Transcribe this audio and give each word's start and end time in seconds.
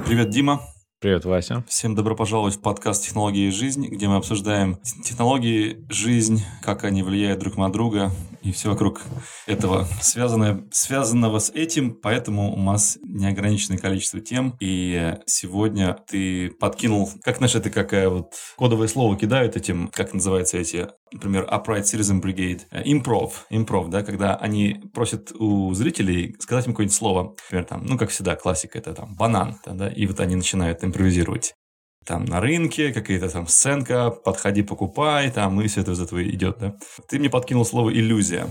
Привет, 0.00 0.30
Дима. 0.30 0.62
Привет, 1.00 1.26
Вася. 1.26 1.62
Всем 1.68 1.94
добро 1.94 2.16
пожаловать 2.16 2.56
в 2.56 2.62
подкаст 2.62 3.04
«Технологии 3.04 3.48
и 3.48 3.50
жизнь», 3.50 3.86
где 3.88 4.08
мы 4.08 4.16
обсуждаем 4.16 4.78
технологии, 5.04 5.84
жизнь, 5.90 6.42
как 6.62 6.84
они 6.84 7.02
влияют 7.02 7.40
друг 7.40 7.58
на 7.58 7.70
друга 7.70 8.10
и 8.42 8.52
все 8.52 8.70
вокруг 8.70 9.02
этого 9.46 9.86
связанное, 10.00 10.64
связанного 10.70 11.38
с 11.38 11.50
этим, 11.50 11.94
поэтому 11.94 12.52
у 12.52 12.60
нас 12.60 12.98
неограниченное 13.02 13.78
количество 13.78 14.20
тем, 14.20 14.56
и 14.60 15.16
сегодня 15.26 15.96
ты 16.08 16.50
подкинул, 16.50 17.10
как 17.22 17.36
знаешь, 17.38 17.54
это 17.54 17.70
какая 17.70 18.08
вот 18.08 18.34
кодовое 18.56 18.88
слово 18.88 19.16
кидают 19.16 19.56
этим, 19.56 19.88
как 19.88 20.14
называются 20.14 20.58
эти, 20.58 20.88
например, 21.12 21.48
Upright 21.50 21.82
Citizen 21.82 22.20
Brigade, 22.20 22.62
improv, 22.84 23.32
improv, 23.50 23.88
да, 23.88 24.02
когда 24.02 24.36
они 24.36 24.82
просят 24.92 25.32
у 25.32 25.72
зрителей 25.74 26.36
сказать 26.38 26.66
им 26.66 26.72
какое-нибудь 26.72 26.96
слово, 26.96 27.34
например, 27.44 27.64
там, 27.64 27.84
ну, 27.84 27.98
как 27.98 28.10
всегда, 28.10 28.36
классика, 28.36 28.78
это 28.78 28.94
там 28.94 29.14
банан, 29.16 29.58
да, 29.66 29.88
и 29.88 30.06
вот 30.06 30.20
они 30.20 30.36
начинают 30.36 30.82
импровизировать. 30.84 31.54
Там 32.04 32.24
на 32.24 32.40
рынке 32.40 32.92
какая-то 32.92 33.28
там 33.28 33.46
сценка, 33.46 34.10
подходи, 34.10 34.62
покупай, 34.62 35.30
там, 35.30 35.60
и 35.60 35.68
все 35.68 35.82
это 35.82 35.92
из 35.92 36.00
этого 36.00 36.22
идет, 36.28 36.58
да. 36.58 36.74
Ты 37.08 37.18
мне 37.18 37.30
подкинул 37.30 37.64
слово 37.64 37.90
иллюзия. 37.90 38.46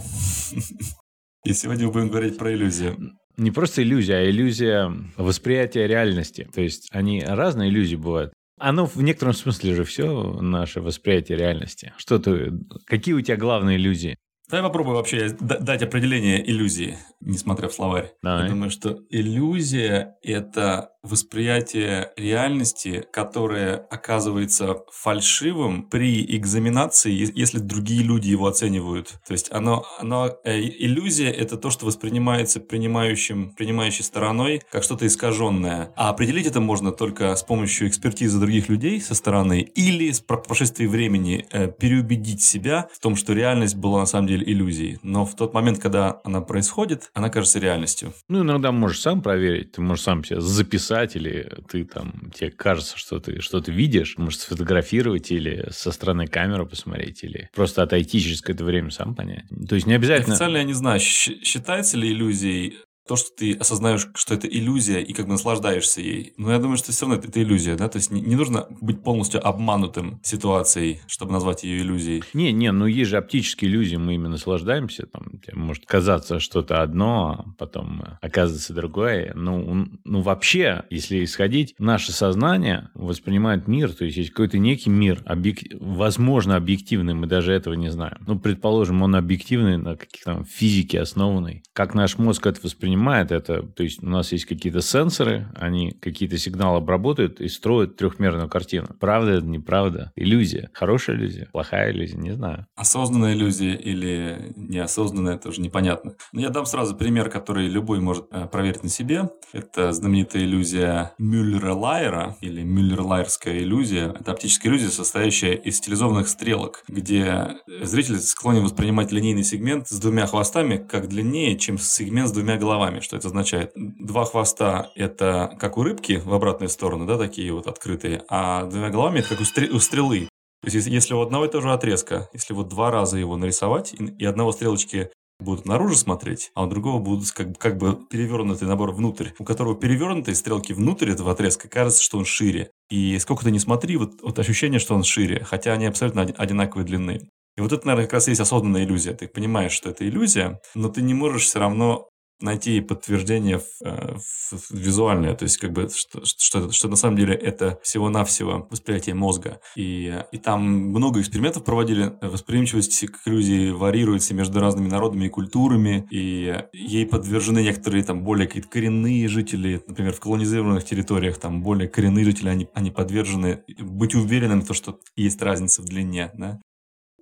И 1.43 1.53
сегодня 1.53 1.87
мы 1.87 1.93
будем 1.93 2.09
говорить 2.09 2.37
про 2.37 2.53
иллюзию. 2.53 2.97
Не 3.37 3.49
просто 3.49 3.81
иллюзия, 3.81 4.17
а 4.17 4.29
иллюзия 4.29 4.93
восприятия 5.17 5.87
реальности. 5.87 6.47
То 6.53 6.61
есть 6.61 6.87
они 6.91 7.23
разные 7.23 7.69
иллюзии 7.69 7.95
бывают. 7.95 8.31
Оно 8.59 8.85
в 8.85 9.01
некотором 9.01 9.33
смысле 9.33 9.73
же 9.73 9.83
все 9.83 10.39
наше 10.39 10.81
восприятие 10.81 11.39
реальности. 11.39 11.93
Что 11.97 12.19
ты, 12.19 12.51
какие 12.85 13.15
у 13.15 13.21
тебя 13.21 13.37
главные 13.37 13.77
иллюзии? 13.77 14.17
Давай 14.51 14.63
попробую 14.63 14.97
вообще 14.97 15.29
дать 15.39 15.81
определение 15.81 16.47
иллюзии, 16.47 16.97
несмотря 17.21 17.69
в 17.69 17.73
словарь. 17.73 18.11
Давай. 18.21 18.43
Я 18.43 18.49
думаю, 18.49 18.69
что 18.69 18.99
иллюзия– 19.09 20.17
это 20.21 20.91
восприятие 21.03 22.11
реальности, 22.15 23.03
которое 23.11 23.75
оказывается 23.89 24.77
фальшивым 24.91 25.83
при 25.83 26.23
экзаменации, 26.37 27.11
если 27.11 27.57
другие 27.57 28.03
люди 28.03 28.27
его 28.29 28.45
оценивают. 28.45 29.19
То 29.25 29.33
есть 29.33 29.51
оно, 29.51 29.85
оно 29.99 30.37
э, 30.43 30.59
иллюзия– 30.59 31.31
это 31.31 31.57
то, 31.57 31.71
что 31.71 31.87
воспринимается 31.87 32.59
принимающим, 32.59 33.51
принимающей 33.55 34.03
стороной 34.03 34.61
как 34.71 34.83
что-то 34.83 35.07
искаженное. 35.07 35.91
А 35.95 36.09
определить 36.09 36.45
это 36.45 36.59
можно 36.59 36.91
только 36.91 37.35
с 37.35 37.41
помощью 37.41 37.87
экспертизы 37.87 38.39
других 38.39 38.69
людей 38.69 39.01
со 39.01 39.15
стороны 39.15 39.61
или 39.61 40.11
с 40.11 40.19
прошествии 40.19 40.85
времени 40.85 41.47
э, 41.51 41.67
переубедить 41.67 42.43
себя 42.43 42.89
в 42.93 42.99
том, 42.99 43.15
что 43.15 43.33
реальность 43.33 43.75
была 43.75 44.01
на 44.01 44.05
самом 44.05 44.27
деле 44.27 44.40
иллюзией. 44.43 44.99
Но 45.03 45.25
в 45.25 45.35
тот 45.35 45.53
момент, 45.53 45.79
когда 45.79 46.19
она 46.23 46.41
происходит, 46.41 47.09
она 47.13 47.29
кажется 47.29 47.59
реальностью. 47.59 48.13
Ну, 48.27 48.41
иногда 48.41 48.71
можешь 48.71 48.99
сам 48.99 49.21
проверить, 49.21 49.73
ты 49.73 49.81
можешь 49.81 50.03
сам 50.03 50.23
себя 50.23 50.41
записать 50.41 50.81
писать, 50.81 51.15
или 51.15 51.49
ты 51.69 51.85
там, 51.85 52.31
тебе 52.33 52.51
кажется, 52.51 52.97
что 52.97 53.19
ты 53.19 53.39
что-то 53.41 53.71
видишь, 53.71 54.17
можешь 54.17 54.39
сфотографировать 54.39 55.31
или 55.31 55.67
со 55.71 55.91
стороны 55.91 56.27
камеры 56.27 56.65
посмотреть, 56.65 57.23
или 57.23 57.49
просто 57.53 57.83
отойти 57.83 58.19
через 58.19 58.41
какое-то 58.41 58.65
время 58.65 58.89
сам 58.89 59.15
понять. 59.15 59.45
То 59.69 59.75
есть 59.75 59.87
не 59.87 59.93
обязательно... 59.93 60.33
Официально 60.33 60.57
я 60.57 60.63
не 60.63 60.73
знаю, 60.73 60.99
считается 60.99 61.97
ли 61.97 62.11
иллюзией 62.11 62.79
то, 63.11 63.17
что 63.17 63.29
ты 63.35 63.51
осознаешь, 63.55 64.07
что 64.15 64.33
это 64.33 64.47
иллюзия, 64.47 65.01
и 65.01 65.11
как 65.11 65.25
бы 65.25 65.33
наслаждаешься 65.33 65.99
ей. 65.99 66.33
Но 66.37 66.49
я 66.49 66.59
думаю, 66.59 66.77
что 66.77 66.93
все 66.93 67.05
равно 67.05 67.19
это, 67.19 67.27
это 67.27 67.43
иллюзия, 67.43 67.75
да? 67.75 67.89
То 67.89 67.97
есть 67.97 68.09
не, 68.09 68.21
не 68.21 68.37
нужно 68.37 68.67
быть 68.79 69.03
полностью 69.03 69.45
обманутым 69.45 70.21
ситуацией, 70.23 71.01
чтобы 71.07 71.33
назвать 71.33 71.65
ее 71.65 71.81
иллюзией. 71.81 72.23
Не, 72.33 72.53
не, 72.53 72.71
ну 72.71 72.85
есть 72.85 73.09
же 73.09 73.17
оптические 73.17 73.69
иллюзии, 73.69 73.97
мы 73.97 74.15
ими 74.15 74.29
наслаждаемся. 74.29 75.07
Там, 75.07 75.25
может 75.55 75.85
казаться 75.85 76.39
что-то 76.39 76.81
одно, 76.81 77.43
а 77.45 77.53
потом 77.57 78.01
оказывается 78.21 78.73
другое. 78.73 79.33
Ну, 79.35 79.89
ну, 80.05 80.21
вообще, 80.21 80.85
если 80.89 81.25
исходить, 81.25 81.75
наше 81.79 82.13
сознание 82.13 82.91
воспринимает 82.93 83.67
мир, 83.67 83.91
то 83.91 84.05
есть 84.05 84.15
есть 84.15 84.29
какой-то 84.29 84.57
некий 84.57 84.89
мир, 84.89 85.21
объек... 85.25 85.59
возможно, 85.81 86.55
объективный, 86.55 87.13
мы 87.13 87.27
даже 87.27 87.51
этого 87.51 87.73
не 87.73 87.91
знаем. 87.91 88.19
Ну, 88.25 88.39
предположим, 88.39 89.01
он 89.01 89.17
объективный, 89.17 89.75
на 89.75 89.97
каких-то 89.97 90.45
физике 90.45 91.01
основанный. 91.01 91.63
Как 91.73 91.93
наш 91.93 92.17
мозг 92.17 92.47
это 92.47 92.61
воспринимает, 92.63 93.00
воспринимает 93.01 93.31
это, 93.31 93.63
то 93.63 93.83
есть 93.83 94.03
у 94.03 94.07
нас 94.07 94.31
есть 94.31 94.45
какие-то 94.45 94.81
сенсоры, 94.81 95.47
они 95.55 95.91
какие-то 95.91 96.37
сигналы 96.37 96.77
обработают 96.77 97.41
и 97.41 97.47
строят 97.47 97.97
трехмерную 97.97 98.47
картину. 98.47 98.87
Правда 98.99 99.31
это, 99.31 99.45
неправда? 99.45 100.11
Иллюзия. 100.15 100.69
Хорошая 100.73 101.15
иллюзия? 101.15 101.47
Плохая 101.51 101.91
иллюзия? 101.91 102.17
Не 102.17 102.31
знаю. 102.31 102.67
Осознанная 102.75 103.33
иллюзия 103.33 103.75
или 103.75 104.53
неосознанная, 104.55 105.37
тоже 105.37 105.61
непонятно. 105.61 106.13
Но 106.31 106.41
я 106.41 106.49
дам 106.49 106.65
сразу 106.65 106.95
пример, 106.95 107.29
который 107.29 107.67
любой 107.67 107.99
может 107.99 108.25
э, 108.31 108.47
проверить 108.47 108.83
на 108.83 108.89
себе. 108.89 109.29
Это 109.53 109.91
знаменитая 109.91 110.43
иллюзия 110.43 111.13
Мюллера-Лайера 111.17 112.35
или 112.41 112.61
Мюллер-Лайерская 112.63 113.59
иллюзия. 113.59 114.13
Это 114.19 114.31
оптическая 114.31 114.71
иллюзия, 114.71 114.89
состоящая 114.89 115.55
из 115.55 115.77
стилизованных 115.77 116.27
стрелок, 116.27 116.83
где 116.87 117.57
зритель 117.67 118.19
склонен 118.19 118.63
воспринимать 118.63 119.11
линейный 119.11 119.43
сегмент 119.43 119.87
с 119.87 119.99
двумя 119.99 120.27
хвостами 120.27 120.77
как 120.77 121.07
длиннее, 121.07 121.57
чем 121.57 121.77
сегмент 121.77 122.29
с 122.29 122.31
двумя 122.31 122.57
головами 122.57 122.90
головами. 122.91 122.99
Что 122.99 123.17
это 123.17 123.27
означает? 123.27 123.71
Два 123.75 124.25
хвоста– 124.25 124.91
это 124.95 125.55
как 125.59 125.77
у 125.77 125.83
рыбки 125.83 126.21
в 126.23 126.33
обратную 126.33 126.69
сторону, 126.69 127.05
да, 127.05 127.17
такие 127.17 127.51
вот 127.53 127.67
открытые, 127.67 128.23
а 128.29 128.65
двумя 128.65 128.89
головами– 128.89 129.19
это 129.19 129.29
как 129.29 129.41
у, 129.41 129.43
стрел- 129.43 129.75
у 129.75 129.79
стрелы. 129.79 130.27
То 130.61 130.69
есть, 130.69 130.87
если 130.87 131.13
у 131.15 131.21
одного 131.21 131.45
и 131.45 131.49
того 131.49 131.61
же 131.63 131.73
отрезка, 131.73 132.29
если 132.33 132.53
вот 132.53 132.67
два 132.67 132.91
раза 132.91 133.17
его 133.17 133.35
нарисовать, 133.35 133.93
и 133.93 134.25
одного 134.25 134.51
стрелочки 134.51 135.09
будут 135.39 135.65
наружу 135.65 135.95
смотреть, 135.95 136.51
а 136.53 136.65
у 136.65 136.67
другого 136.67 136.99
будут 136.99 137.31
как, 137.31 137.57
как 137.57 137.77
бы 137.77 137.97
перевернутый 138.11 138.67
набор 138.67 138.91
внутрь. 138.91 139.29
У 139.39 139.43
которого 139.43 139.75
перевернутые 139.75 140.35
стрелки 140.35 140.71
внутрь 140.73 141.09
этого 141.09 141.31
отрезка, 141.31 141.67
кажется, 141.67 142.03
что 142.03 142.19
он 142.19 142.25
шире. 142.25 142.69
И 142.91 143.17
сколько 143.17 143.43
ты 143.43 143.49
не 143.49 143.57
смотри, 143.57 143.97
вот, 143.97 144.21
вот 144.21 144.37
ощущение, 144.37 144.79
что 144.79 144.93
он 144.93 145.03
шире, 145.03 145.43
хотя 145.43 145.73
они 145.73 145.87
абсолютно 145.87 146.21
одинаковой 146.21 146.85
длины. 146.85 147.27
И 147.57 147.61
вот 147.61 147.73
это, 147.73 147.85
наверное, 147.87 148.05
как 148.05 148.13
раз 148.13 148.27
и 148.27 148.31
есть 148.31 148.41
осознанная 148.41 148.83
иллюзия. 148.83 149.13
Ты 149.13 149.27
понимаешь, 149.27 149.73
что 149.73 149.89
это 149.89 150.07
иллюзия, 150.07 150.59
но 150.75 150.89
ты 150.89 151.01
не 151.01 151.15
можешь 151.15 151.45
все 151.45 151.59
равно 151.59 152.07
найти 152.41 152.81
подтверждение 152.81 153.59
в, 153.59 153.65
э, 153.83 154.15
в, 154.15 154.57
в 154.57 154.71
визуальное, 154.71 155.35
то 155.35 155.43
есть 155.43 155.57
как 155.57 155.71
бы 155.71 155.89
что, 155.93 156.25
что, 156.25 156.71
что 156.71 156.87
на 156.87 156.95
самом 156.95 157.17
деле 157.17 157.33
это 157.33 157.79
всего-навсего 157.83 158.67
восприятие 158.69 159.15
мозга. 159.15 159.59
И, 159.75 160.21
и 160.31 160.37
там 160.37 160.63
много 160.63 161.21
экспериментов 161.21 161.63
проводили, 161.63 162.13
восприимчивость 162.21 163.05
к 163.07 163.27
иллюзии 163.27 163.71
варьируется 163.71 164.33
между 164.33 164.59
разными 164.59 164.87
народами 164.87 165.25
и 165.25 165.29
культурами, 165.29 166.07
и 166.11 166.63
ей 166.73 167.05
подвержены 167.05 167.63
некоторые 167.63 168.03
там 168.03 168.23
более 168.23 168.47
какие-то 168.47 168.69
коренные 168.69 169.27
жители, 169.27 169.83
например, 169.87 170.13
в 170.13 170.19
колонизированных 170.19 170.83
территориях 170.83 171.37
там 171.37 171.63
более 171.63 171.87
коренные 171.87 172.25
жители, 172.25 172.49
они, 172.49 172.67
они 172.73 172.91
подвержены 172.91 173.63
быть 173.79 174.15
уверенным 174.15 174.61
в 174.61 174.67
том, 174.67 174.75
что 174.75 174.99
есть 175.15 175.41
разница 175.41 175.81
в 175.81 175.85
длине, 175.85 176.31
да, 176.33 176.59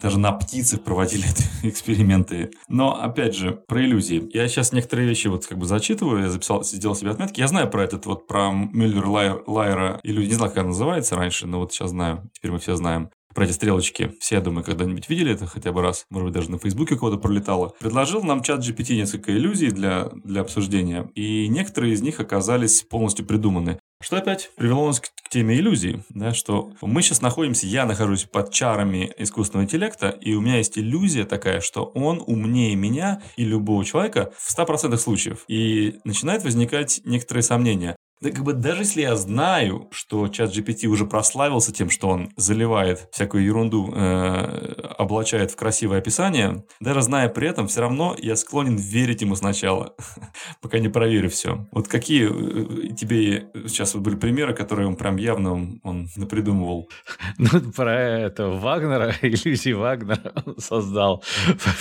даже 0.01 0.19
на 0.19 0.31
птицах 0.31 0.81
проводили 0.83 1.25
эксперименты. 1.63 2.51
Но, 2.67 3.01
опять 3.01 3.35
же, 3.35 3.51
про 3.67 3.83
иллюзии. 3.83 4.29
Я 4.33 4.47
сейчас 4.47 4.71
некоторые 4.71 5.07
вещи 5.07 5.27
вот 5.27 5.45
как 5.45 5.57
бы 5.57 5.65
зачитываю, 5.65 6.23
я 6.23 6.29
записал, 6.29 6.63
сделал 6.63 6.95
себе 6.95 7.11
отметки. 7.11 7.39
Я 7.39 7.47
знаю 7.47 7.69
про 7.69 7.83
этот 7.83 8.05
вот, 8.05 8.27
про 8.27 8.51
Мюллер 8.51 9.07
Лайер, 9.07 9.43
Лайера 9.47 9.99
иллюзию. 10.03 10.29
Не 10.29 10.35
знаю, 10.35 10.51
как 10.51 10.59
она 10.59 10.69
называется 10.69 11.15
раньше, 11.15 11.47
но 11.47 11.59
вот 11.59 11.73
сейчас 11.73 11.89
знаю. 11.89 12.29
Теперь 12.33 12.51
мы 12.51 12.59
все 12.59 12.75
знаем 12.75 13.09
про 13.33 13.45
эти 13.45 13.51
стрелочки. 13.51 14.15
Все, 14.19 14.35
я 14.35 14.41
думаю, 14.41 14.63
когда-нибудь 14.63 15.07
видели 15.09 15.31
это 15.31 15.45
хотя 15.45 15.71
бы 15.71 15.81
раз. 15.81 16.05
Может 16.09 16.25
быть, 16.25 16.33
даже 16.33 16.51
на 16.51 16.57
Фейсбуке 16.57 16.95
кого-то 16.95 17.17
пролетало. 17.17 17.73
Предложил 17.79 18.23
нам 18.23 18.43
чат 18.43 18.59
GPT 18.59 18.95
несколько 18.95 19.31
иллюзий 19.31 19.71
для, 19.71 20.09
для 20.23 20.41
обсуждения. 20.41 21.09
И 21.15 21.47
некоторые 21.47 21.93
из 21.93 22.01
них 22.01 22.19
оказались 22.19 22.81
полностью 22.83 23.25
придуманы. 23.25 23.78
Что 24.01 24.17
опять 24.17 24.51
привело 24.55 24.87
нас 24.87 25.01
к, 25.01 25.09
теме 25.29 25.57
иллюзий, 25.57 26.03
да, 26.09 26.33
что 26.33 26.71
мы 26.81 27.01
сейчас 27.03 27.21
находимся, 27.21 27.67
я 27.67 27.85
нахожусь 27.85 28.23
под 28.23 28.51
чарами 28.51 29.13
искусственного 29.17 29.65
интеллекта, 29.65 30.09
и 30.09 30.33
у 30.33 30.41
меня 30.41 30.57
есть 30.57 30.77
иллюзия 30.77 31.25
такая, 31.25 31.61
что 31.61 31.83
он 31.83 32.23
умнее 32.25 32.75
меня 32.75 33.21
и 33.35 33.45
любого 33.45 33.85
человека 33.85 34.31
в 34.37 34.57
100% 34.57 34.97
случаев. 34.97 35.43
И 35.47 35.99
начинает 36.03 36.43
возникать 36.43 37.01
некоторые 37.03 37.43
сомнения. 37.43 37.95
Да 38.21 38.31
как 38.31 38.43
бы 38.43 38.51
даже 38.51 38.81
если 38.81 39.01
я 39.01 39.15
знаю, 39.15 39.87
что 39.91 40.27
чат 40.27 40.51
GPT 40.51 40.87
уже 40.87 41.05
прославился 41.05 41.71
тем, 41.71 41.89
что 41.89 42.09
он 42.09 42.31
заливает 42.35 43.07
всякую 43.11 43.45
ерунду, 43.45 43.93
э, 43.95 44.73
облачает 44.97 45.51
в 45.51 45.55
красивое 45.55 45.99
описание, 45.99 46.65
даже 46.81 47.01
зная 47.01 47.29
при 47.29 47.47
этом, 47.47 47.67
все 47.67 47.79
равно 47.79 48.17
я 48.19 48.35
склонен 48.35 48.75
верить 48.75 49.21
ему 49.21 49.35
сначала, 49.35 49.95
пока 50.61 50.79
не 50.79 50.89
проверю 50.89 51.29
все. 51.29 51.65
Вот 51.71 51.87
какие 51.87 52.27
э, 52.29 52.93
тебе 52.93 53.47
сейчас 53.67 53.93
вот 53.93 54.03
были 54.03 54.17
примеры, 54.17 54.53
которые 54.53 54.87
он 54.87 54.97
прям 54.97 55.15
явно 55.15 55.53
он, 55.53 55.81
он 55.83 56.09
напридумывал? 56.15 56.89
Ну, 57.37 57.71
про 57.71 57.93
это 57.93 58.47
Вагнера, 58.47 59.15
иллюзии 59.21 59.71
Вагнера 59.71 60.33
он 60.45 60.57
создал, 60.57 61.23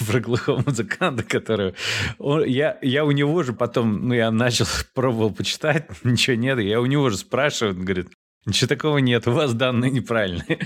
про 0.07 0.21
глухого 0.21 0.63
музыканта, 0.65 1.25
который... 1.25 1.75
Он, 2.19 2.45
я, 2.45 2.79
я 2.81 3.05
у 3.05 3.11
него 3.11 3.43
же 3.43 3.53
потом, 3.53 4.09
ну, 4.09 4.15
я 4.15 4.31
начал, 4.31 4.67
пробовал 4.95 5.31
почитать, 5.31 5.89
ничего 6.37 6.57
нет. 6.57 6.59
Я 6.61 6.81
у 6.81 6.87
него 6.87 7.11
же 7.11 7.17
спрашиваю, 7.17 7.77
он 7.77 7.85
говорит, 7.85 8.09
ничего 8.47 8.69
такого 8.69 8.99
нет, 8.99 9.27
у 9.27 9.33
вас 9.33 9.55
данные 9.55 9.91
неправильные. 9.91 10.59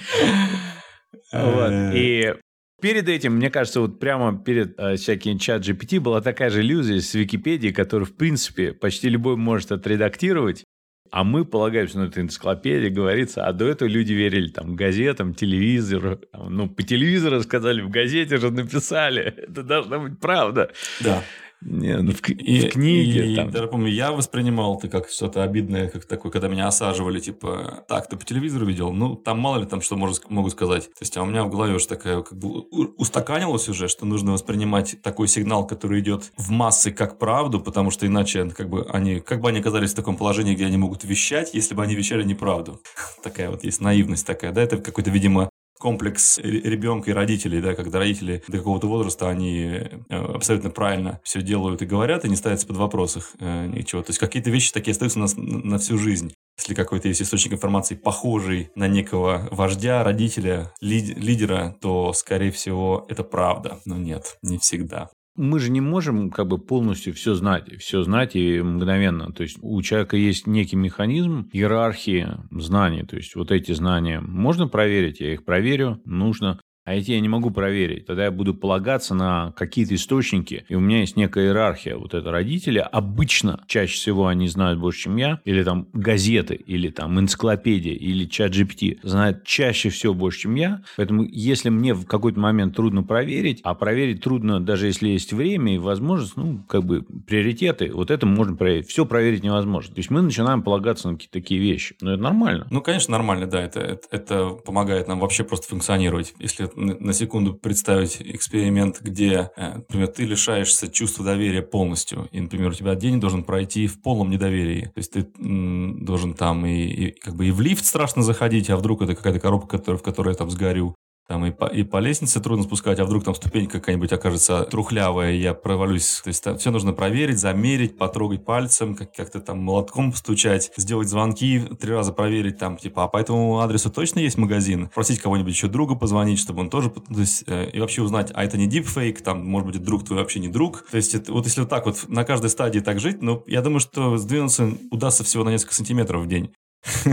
И 1.95 2.35
перед 2.81 3.09
этим, 3.09 3.37
мне 3.37 3.51
кажется, 3.51 3.81
вот 3.81 3.99
прямо 3.99 4.39
перед 4.43 4.79
э, 4.79 4.97
всяким 4.97 5.39
чат 5.39 5.63
GPT 5.63 6.01
была 6.01 6.21
такая 6.21 6.51
же 6.51 6.61
иллюзия 6.61 7.01
с 7.01 7.15
Википедией, 7.15 7.73
которую, 7.73 8.07
в 8.07 8.17
принципе, 8.17 8.73
почти 8.73 9.09
любой 9.09 9.37
может 9.37 9.73
отредактировать 9.73 10.65
А 11.11 11.25
мы 11.25 11.45
полагаемся 11.45 11.99
на 11.99 12.05
эту 12.05 12.21
энциклопедию, 12.21 12.93
говорится, 12.93 13.47
а 13.47 13.53
до 13.53 13.67
этого 13.67 13.89
люди 13.89 14.13
верили 14.13 14.49
там 14.49 14.77
газетам, 14.77 15.35
телевизору. 15.35 16.21
Ну, 16.33 16.69
по 16.69 16.83
телевизору 16.83 17.41
сказали, 17.43 17.81
в 17.83 17.89
газете 17.89 18.37
же 18.37 18.51
написали. 18.51 19.23
Это 19.49 19.63
должна 19.63 19.99
быть 19.99 20.19
правда. 20.19 20.71
Да. 21.01 21.23
Не, 21.65 21.97
ну, 21.99 22.13
в, 22.13 22.29
и, 22.29 22.69
в 22.69 22.73
книге. 22.73 23.33
И, 23.33 23.37
там. 23.37 23.51
даже 23.51 23.69
помню, 23.69 23.89
я 23.89 24.13
воспринимал 24.13 24.79
это 24.79 24.89
как 24.89 25.09
что-то 25.09 25.43
обидное, 25.43 25.89
как 25.89 26.05
такое, 26.05 26.33
когда 26.33 26.49
меня 26.49 26.67
осаживали, 26.67 27.21
типа, 27.21 27.85
так, 27.89 28.09
ты 28.09 28.17
по 28.17 28.25
телевизору 28.25 28.67
видел? 28.67 28.93
Ну, 28.93 29.15
там 29.15 29.39
мало 29.39 29.59
ли 29.59 29.67
там 29.67 29.81
что 29.81 29.97
может, 29.97 30.29
могу 30.31 30.51
сказать. 30.51 30.87
То 30.87 31.03
есть, 31.03 31.17
а 31.17 31.23
у 31.23 31.27
меня 31.27 31.45
в 31.45 31.51
голове 31.51 31.75
уже 31.75 31.87
такая, 31.87 32.23
как 32.23 32.37
бы 32.37 32.63
устаканилось 32.97 33.69
уже, 33.69 33.89
что 33.89 34.07
нужно 34.07 34.33
воспринимать 34.33 35.01
такой 35.03 35.29
сигнал, 35.29 35.67
который 35.67 36.01
идет 36.01 36.33
в 36.37 36.51
массы, 36.51 36.91
как 36.91 37.19
правду, 37.19 37.61
потому 37.61 37.91
что 37.91 38.07
иначе, 38.07 38.51
как 38.51 38.69
бы, 38.69 38.87
они, 38.91 39.21
как 39.21 39.41
бы 39.41 39.49
они 39.49 39.61
оказались 39.61 39.93
в 39.93 39.97
таком 39.97 40.17
положении, 40.17 40.55
где 40.55 40.67
они 40.67 40.79
могут 40.79 41.05
вещать, 41.05 41.55
если 41.55 41.75
бы 41.75 41.83
они 41.83 41.95
вещали 41.95 42.25
неправду. 42.25 42.81
Такая 43.23 43.51
вот 43.51 43.63
есть 43.65 43.81
наивность 43.81 44.27
такая, 44.27 44.53
да, 44.53 44.63
это 44.63 44.79
какой-то, 44.79 45.11
видимо, 45.11 45.49
комплекс 45.83 46.39
ребенка 46.39 47.11
и 47.11 47.13
родителей, 47.13 47.61
да, 47.61 47.75
когда 47.75 47.99
родители 47.99 48.41
до 48.47 48.59
какого-то 48.59 48.87
возраста, 48.87 49.29
они 49.29 49.65
э, 49.65 50.01
абсолютно 50.09 50.71
правильно 50.71 51.21
все 51.25 51.43
делают 51.43 51.83
и 51.83 51.87
говорят, 51.87 52.25
и 52.25 52.29
не 52.29 52.37
ставятся 52.37 52.69
под 52.69 52.77
вопросах 52.77 53.33
э, 53.41 53.67
ничего. 53.67 54.01
То 54.03 54.11
есть 54.11 54.21
какие-то 54.21 54.51
вещи 54.51 54.73
такие 54.73 54.93
остаются 54.93 55.19
у 55.19 55.23
нас 55.23 55.35
на 55.37 55.79
всю 55.79 55.99
жизнь. 55.99 56.33
Если 56.57 56.75
какой-то 56.75 57.09
есть 57.09 57.21
источник 57.21 57.55
информации, 57.55 57.97
похожий 57.97 58.71
на 58.77 58.87
некого 58.87 59.49
вождя, 59.51 60.05
родителя, 60.05 60.73
лидера, 60.81 61.77
то, 61.81 62.13
скорее 62.13 62.53
всего, 62.53 63.05
это 63.09 63.25
правда. 63.25 63.81
Но 63.85 63.97
нет, 63.97 64.39
не 64.43 64.59
всегда 64.59 65.11
мы 65.37 65.61
же 65.61 65.71
не 65.71 65.81
можем 65.81 66.31
как 66.31 66.47
бы 66.49 66.59
полностью 66.59 67.15
все 67.15 67.35
знать, 67.35 67.65
все 67.79 68.03
знать 68.03 68.37
и 68.37 68.61
мгновенно. 68.61 69.33
То 69.33 69.43
есть 69.43 69.59
у 69.63 69.81
человека 69.83 70.17
есть 70.17 70.47
некий 70.47 70.77
механизм 70.77 71.49
иерархии 71.53 72.29
знаний. 72.51 73.05
То 73.05 73.17
есть 73.17 73.35
вот 73.35 73.51
эти 73.51 73.73
знания 73.73 74.21
можно 74.21 74.69
проверить, 74.69 75.21
я 75.21 75.33
их 75.33 75.45
проверю, 75.45 76.01
нужно. 76.05 76.61
А 76.85 76.95
эти 76.95 77.13
я 77.13 77.21
не 77.21 77.29
могу 77.29 77.51
проверить. 77.51 78.07
Тогда 78.07 78.25
я 78.25 78.31
буду 78.31 78.55
полагаться 78.55 79.15
на 79.15 79.53
какие-то 79.57 79.95
источники. 79.95 80.65
И 80.69 80.75
у 80.75 80.81
меня 80.81 81.01
есть 81.01 81.17
некая 81.17 81.47
иерархия. 81.47 81.97
Вот 81.97 82.13
это 82.15 82.31
родители. 82.31 82.79
Обычно, 82.79 83.63
чаще 83.69 83.95
всего 83.95 84.27
они 84.27 84.49
знают 84.49 84.81
больше, 84.81 85.03
чем 85.03 85.17
я. 85.17 85.41
Или 85.45 85.63
там 85.63 85.87
газеты, 85.93 86.55
или 86.55 86.91
там 86.91 87.21
энциклопедия, 87.21 87.95
или 87.95 88.25
чат 88.25 88.53
GPT 88.53 88.99
знают 89.03 89.45
чаще 89.45 89.91
всего 89.91 90.13
больше, 90.13 90.41
чем 90.41 90.57
я. 90.57 90.83
Поэтому 90.97 91.23
если 91.23 91.69
мне 91.69 91.95
в 91.95 92.05
какой-то 92.07 92.41
момент 92.41 92.75
трудно 92.75 93.05
проверить, 93.05 93.61
а 93.63 93.75
проверить 93.75 94.23
трудно, 94.23 94.59
даже 94.59 94.87
если 94.87 95.09
есть 95.09 95.33
время 95.33 95.77
и 95.77 95.79
возможность, 95.79 96.37
ну, 96.37 96.65
как 96.69 96.85
бы 96.85 97.03
приоритеты, 97.03 97.93
вот 97.93 98.11
это 98.11 98.27
можно 98.27 98.57
проверить. 98.57 98.89
Все 98.89 99.07
проверить 99.07 99.45
невозможно. 99.45 99.95
То 99.95 100.01
есть 100.01 100.11
мы 100.11 100.21
начинаем 100.21 100.63
полагаться 100.63 101.09
на 101.09 101.15
какие-то 101.15 101.39
такие 101.39 101.61
вещи. 101.61 101.95
Но 102.01 102.15
это 102.15 102.23
нормально. 102.23 102.67
Ну, 102.71 102.81
конечно, 102.81 103.13
нормально, 103.13 103.47
да. 103.47 103.63
Это, 103.63 103.81
это, 103.81 104.09
это 104.11 104.49
помогает 104.51 105.07
нам 105.07 105.21
вообще 105.21 105.45
просто 105.45 105.69
функционировать. 105.69 106.35
Если 106.41 106.72
на 106.77 107.13
секунду 107.13 107.55
представить 107.55 108.19
эксперимент, 108.21 109.01
где, 109.01 109.51
э, 109.57 109.75
например, 109.77 110.09
ты 110.09 110.25
лишаешься 110.25 110.89
чувства 110.89 111.25
доверия 111.25 111.63
полностью, 111.63 112.29
и, 112.33 112.41
например, 112.41 112.71
у 112.71 112.75
тебя 112.75 112.95
день 112.95 113.21
должен 113.21 113.45
пройти 113.45 113.87
в 113.87 114.01
полном 114.01 114.31
недоверии. 114.31 114.87
То 114.87 114.99
есть 114.99 115.13
ты 115.13 115.27
должен 115.39 116.35
там 116.35 116.67
и, 116.67 116.85
и 116.85 117.11
как 117.11 117.35
бы 117.35 117.47
и 117.47 117.51
в 117.51 117.61
лифт 117.61 117.85
страшно 117.85 118.23
заходить, 118.23 118.71
а 118.71 118.77
вдруг 118.77 119.03
это 119.03 119.15
какая-то 119.15 119.41
коробка, 119.41 119.79
в 119.79 120.03
которой 120.03 120.31
я 120.31 120.35
там 120.35 120.51
сгорю, 120.51 120.95
там 121.29 121.47
и 121.47 121.51
по, 121.51 121.67
и 121.67 121.83
по 121.85 121.99
лестнице 121.99 122.41
трудно 122.41 122.65
спускать, 122.65 122.99
а 122.99 123.05
вдруг 123.05 123.25
там 123.25 123.35
ступенька 123.35 123.79
какая-нибудь 123.79 124.13
окажется 124.13 124.65
трухлявая, 124.65 125.33
и 125.33 125.39
я 125.41 125.55
провалюсь. 125.55 126.21
То 126.23 126.29
есть 126.29 126.43
там 126.43 126.59
все 126.59 126.71
нужно 126.71 126.93
проверить, 126.93 127.39
замерить, 127.39 127.97
потрогать 127.97 128.45
пальцем, 128.45 128.95
как- 128.95 129.15
как-то 129.15 129.41
там 129.41 129.61
молотком 129.61 130.11
постучать, 130.11 130.73
сделать 130.77 131.09
звонки, 131.09 131.61
три 131.81 131.93
раза 131.93 132.13
проверить 132.13 132.59
там, 132.59 132.77
типа, 132.77 133.05
а 133.05 133.09
по 133.09 133.19
этому 133.19 133.61
адресу 133.61 133.91
точно 133.91 134.19
есть 134.19 134.37
магазин? 134.37 134.89
Просить 134.95 135.21
кого-нибудь 135.21 135.53
еще 135.53 135.69
друга 135.69 135.95
позвонить, 135.95 136.41
чтобы 136.41 136.61
он 136.61 136.71
тоже, 136.71 136.91
то 136.91 137.21
есть, 137.21 137.45
э, 137.47 137.71
и 137.71 137.81
вообще 137.81 138.03
узнать, 138.03 138.33
а 138.35 138.45
это 138.45 138.59
не 138.59 138.67
дипфейк, 138.67 139.23
там, 139.23 139.47
может 139.47 139.69
быть, 139.69 139.83
друг 139.83 140.05
твой 140.05 140.19
вообще 140.19 140.41
не 140.41 140.49
друг. 140.49 140.85
То 140.91 140.97
есть, 140.97 141.15
это, 141.15 141.33
вот 141.33 141.47
если 141.47 141.61
вот 141.61 141.71
так 141.71 141.87
вот 141.87 142.09
на 142.09 142.25
каждой 142.25 142.51
стадии 142.51 142.81
так 142.81 143.01
жить, 143.01 143.23
ну, 143.23 143.45
я 143.47 143.63
думаю, 143.63 143.81
что 143.81 144.17
сдвинуться 144.17 144.73
удастся 144.91 145.25
всего 145.25 145.45
на 145.45 145.51
несколько 145.51 145.75
сантиметров 145.75 146.23
в 146.23 146.27
день. 146.27 146.53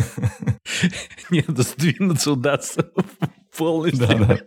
Нет, 1.30 1.46
сдвинуться 1.48 2.32
удастся 2.32 2.90
полностью. 3.60 4.08
Да, 4.08 4.16
да. 4.16 4.40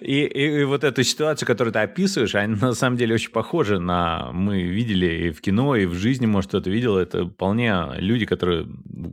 И, 0.00 0.24
и, 0.24 0.60
и 0.60 0.64
вот 0.64 0.84
эту 0.84 1.02
ситуацию, 1.02 1.46
которую 1.46 1.72
ты 1.72 1.78
описываешь, 1.78 2.34
она 2.34 2.56
на 2.56 2.74
самом 2.74 2.98
деле 2.98 3.14
очень 3.14 3.30
похожа 3.30 3.78
на... 3.78 4.30
Мы 4.32 4.62
видели 4.62 5.28
и 5.28 5.30
в 5.30 5.40
кино, 5.40 5.76
и 5.76 5.86
в 5.86 5.94
жизни, 5.94 6.26
может, 6.26 6.48
кто-то 6.48 6.68
видел. 6.68 6.98
Это 6.98 7.26
вполне 7.26 7.74
люди, 7.96 8.26
которые... 8.26 8.66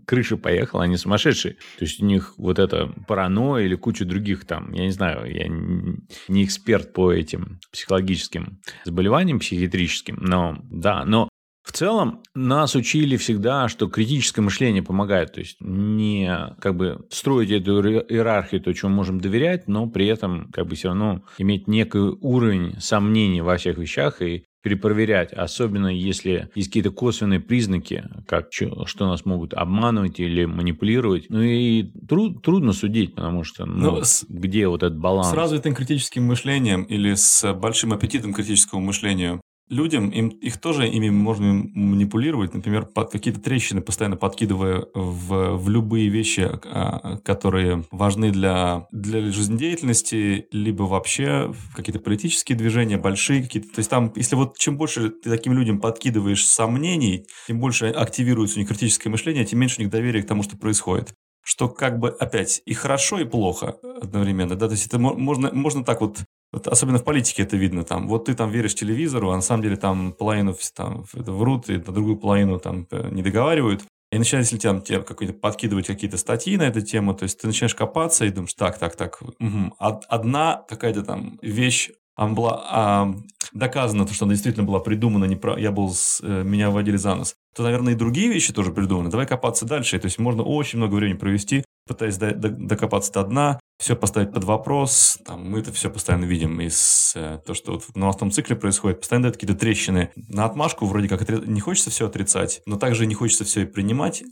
Крыша 0.05 0.37
поехала, 0.37 0.83
они 0.83 0.97
сумасшедшие. 0.97 1.53
То 1.53 1.85
есть 1.85 2.01
у 2.01 2.05
них 2.05 2.33
вот 2.37 2.59
это 2.59 2.93
паранойя 3.07 3.65
или 3.65 3.75
куча 3.75 4.03
других 4.03 4.45
там... 4.45 4.73
Я 4.73 4.83
не 4.83 4.91
знаю, 4.91 5.31
я 5.31 5.47
не 5.47 6.43
эксперт 6.43 6.93
по 6.93 7.13
этим 7.13 7.59
психологическим 7.71 8.59
заболеваниям, 8.83 9.39
психиатрическим, 9.39 10.17
но 10.19 10.57
да, 10.69 11.05
но 11.05 11.29
в 11.67 11.73
целом, 11.73 12.21
нас 12.33 12.75
учили 12.75 13.17
всегда, 13.17 13.67
что 13.67 13.89
критическое 13.89 14.41
мышление 14.41 14.81
помогает. 14.81 15.33
То 15.33 15.41
есть, 15.41 15.57
не 15.59 16.55
как 16.61 16.77
бы 16.77 17.05
строить 17.09 17.51
эту 17.51 17.81
иерархию, 17.81 18.61
то, 18.61 18.73
чему 18.73 18.93
можем 18.93 19.19
доверять, 19.19 19.67
но 19.67 19.85
при 19.87 20.07
этом 20.07 20.49
как 20.53 20.67
бы 20.67 20.75
все 20.75 20.87
равно 20.87 21.23
иметь 21.37 21.67
некий 21.67 21.99
уровень 21.99 22.79
сомнений 22.79 23.41
во 23.41 23.57
всех 23.57 23.77
вещах 23.77 24.21
и 24.21 24.45
перепроверять, 24.63 25.33
особенно 25.33 25.87
если 25.87 26.49
есть 26.55 26.69
какие-то 26.69 26.91
косвенные 26.91 27.41
признаки, 27.41 28.05
как 28.27 28.47
что 28.51 29.07
нас 29.07 29.25
могут 29.25 29.53
обманывать 29.53 30.21
или 30.21 30.45
манипулировать. 30.45 31.25
Ну 31.29 31.41
и 31.41 31.83
труд, 32.07 32.41
трудно 32.43 32.71
судить, 32.71 33.13
потому 33.15 33.43
что 33.43 33.65
ну, 33.65 33.91
ну, 33.91 34.03
с, 34.03 34.25
где 34.27 34.67
вот 34.67 34.83
этот 34.83 34.97
баланс? 34.97 35.31
С 35.31 35.33
развитым 35.33 35.75
критическим 35.75 36.23
мышлением 36.23 36.83
или 36.83 37.13
с 37.13 37.53
большим 37.53 37.91
аппетитом 37.91 38.33
критического 38.33 38.79
мышления 38.79 39.41
людям, 39.69 40.09
им, 40.09 40.29
их 40.29 40.57
тоже 40.59 40.87
ими 40.87 41.09
можно 41.09 41.53
манипулировать, 41.73 42.53
например, 42.53 42.85
под 42.85 43.11
какие-то 43.11 43.41
трещины 43.41 43.81
постоянно 43.81 44.15
подкидывая 44.15 44.85
в, 44.93 45.57
в 45.57 45.69
любые 45.69 46.09
вещи, 46.09 46.49
а, 46.65 47.17
которые 47.23 47.83
важны 47.91 48.31
для, 48.31 48.87
для 48.91 49.31
жизнедеятельности, 49.31 50.47
либо 50.51 50.83
вообще 50.83 51.53
какие-то 51.75 51.99
политические 51.99 52.57
движения, 52.57 52.97
большие 52.97 53.43
какие-то. 53.43 53.69
То 53.69 53.79
есть 53.79 53.89
там, 53.89 54.11
если 54.15 54.35
вот 54.35 54.57
чем 54.57 54.77
больше 54.77 55.09
ты 55.09 55.29
таким 55.29 55.53
людям 55.53 55.79
подкидываешь 55.79 56.45
сомнений, 56.45 57.25
тем 57.47 57.59
больше 57.59 57.87
активируется 57.87 58.57
у 58.57 58.59
них 58.59 58.69
критическое 58.69 59.09
мышление, 59.09 59.45
тем 59.45 59.59
меньше 59.59 59.79
у 59.79 59.83
них 59.83 59.91
доверия 59.91 60.23
к 60.23 60.27
тому, 60.27 60.43
что 60.43 60.57
происходит 60.57 61.13
что 61.47 61.69
как 61.69 61.97
бы 61.97 62.09
опять 62.09 62.61
и 62.65 62.73
хорошо, 62.73 63.19
и 63.19 63.23
плохо 63.23 63.77
одновременно. 64.01 64.57
Да? 64.57 64.67
То 64.67 64.73
есть 64.73 64.85
это 64.87 64.99
можно, 64.99 65.49
можно 65.53 65.81
так 65.85 66.01
вот 66.01 66.17
особенно 66.51 66.97
в 66.97 67.03
политике 67.03 67.43
это 67.43 67.57
видно. 67.57 67.83
Там, 67.83 68.07
вот 68.07 68.25
ты 68.25 68.33
там 68.33 68.51
веришь 68.51 68.75
телевизору, 68.75 69.31
а 69.31 69.35
на 69.35 69.41
самом 69.41 69.63
деле 69.63 69.75
там 69.75 70.13
половину 70.13 70.55
там, 70.75 71.05
врут, 71.13 71.69
и 71.69 71.77
на 71.77 71.93
другую 71.93 72.17
половину 72.17 72.59
там 72.59 72.87
э, 72.91 73.09
не 73.11 73.21
договаривают. 73.21 73.83
И 74.11 74.17
начинает, 74.17 74.45
если 74.45 74.57
тебе, 74.57 74.79
тебе 74.79 75.01
какой-то 75.01 75.33
подкидывать 75.33 75.87
какие-то 75.87 76.17
статьи 76.17 76.55
на 76.55 76.63
эту 76.63 76.81
тему, 76.81 77.13
то 77.13 77.23
есть 77.23 77.41
ты 77.41 77.47
начинаешь 77.47 77.75
копаться 77.75 78.23
и 78.25 78.29
думаешь, 78.29 78.53
так, 78.53 78.79
так, 78.79 78.95
так, 78.95 79.21
угу. 79.21 79.75
одна 79.79 80.63
какая-то 80.69 81.03
там 81.03 81.37
вещь 81.41 81.89
была 82.15 82.63
а, 82.69 83.15
доказано, 83.53 84.07
что 84.07 84.25
она 84.25 84.33
действительно 84.33 84.65
была 84.65 84.79
придумана, 84.79 85.25
не 85.25 85.35
про... 85.35 85.57
я 85.57 85.71
был, 85.71 85.93
с... 85.93 86.19
Э, 86.23 86.43
меня 86.43 86.71
вводили 86.71 86.97
за 86.97 87.15
нос, 87.15 87.35
то, 87.55 87.63
наверное, 87.63 87.93
и 87.93 87.95
другие 87.95 88.29
вещи 88.29 88.53
тоже 88.53 88.71
придуманы. 88.71 89.09
Давай 89.09 89.27
копаться 89.27 89.65
дальше. 89.65 89.99
То 89.99 90.05
есть 90.05 90.17
можно 90.17 90.41
очень 90.41 90.79
много 90.79 90.95
времени 90.95 91.17
провести, 91.17 91.63
пытаясь 91.87 92.17
до, 92.17 92.33
до, 92.33 92.49
докопаться 92.49 93.11
до 93.13 93.23
дна, 93.23 93.59
все 93.79 93.95
поставить 93.95 94.31
под 94.31 94.43
вопрос. 94.43 95.19
Там, 95.25 95.49
мы 95.49 95.59
это 95.59 95.71
все 95.71 95.89
постоянно 95.89 96.25
видим 96.25 96.59
из 96.61 97.13
э, 97.15 97.39
то, 97.45 97.53
что 97.53 97.73
вот 97.73 97.83
в 97.83 97.95
новостном 97.95 98.31
цикле 98.31 98.55
происходит. 98.55 98.99
Постоянно 98.99 99.23
дают 99.23 99.37
какие-то 99.37 99.59
трещины. 99.59 100.11
На 100.15 100.45
отмашку 100.45 100.85
вроде 100.85 101.07
как 101.07 101.21
отри... 101.21 101.37
не 101.45 101.61
хочется 101.61 101.89
все 101.89 102.07
отрицать, 102.07 102.61
но 102.65 102.77
также 102.77 103.05
не 103.05 103.13
хочется 103.15 103.45
все 103.45 103.61
и 103.61 103.65
принимать. 103.65 104.23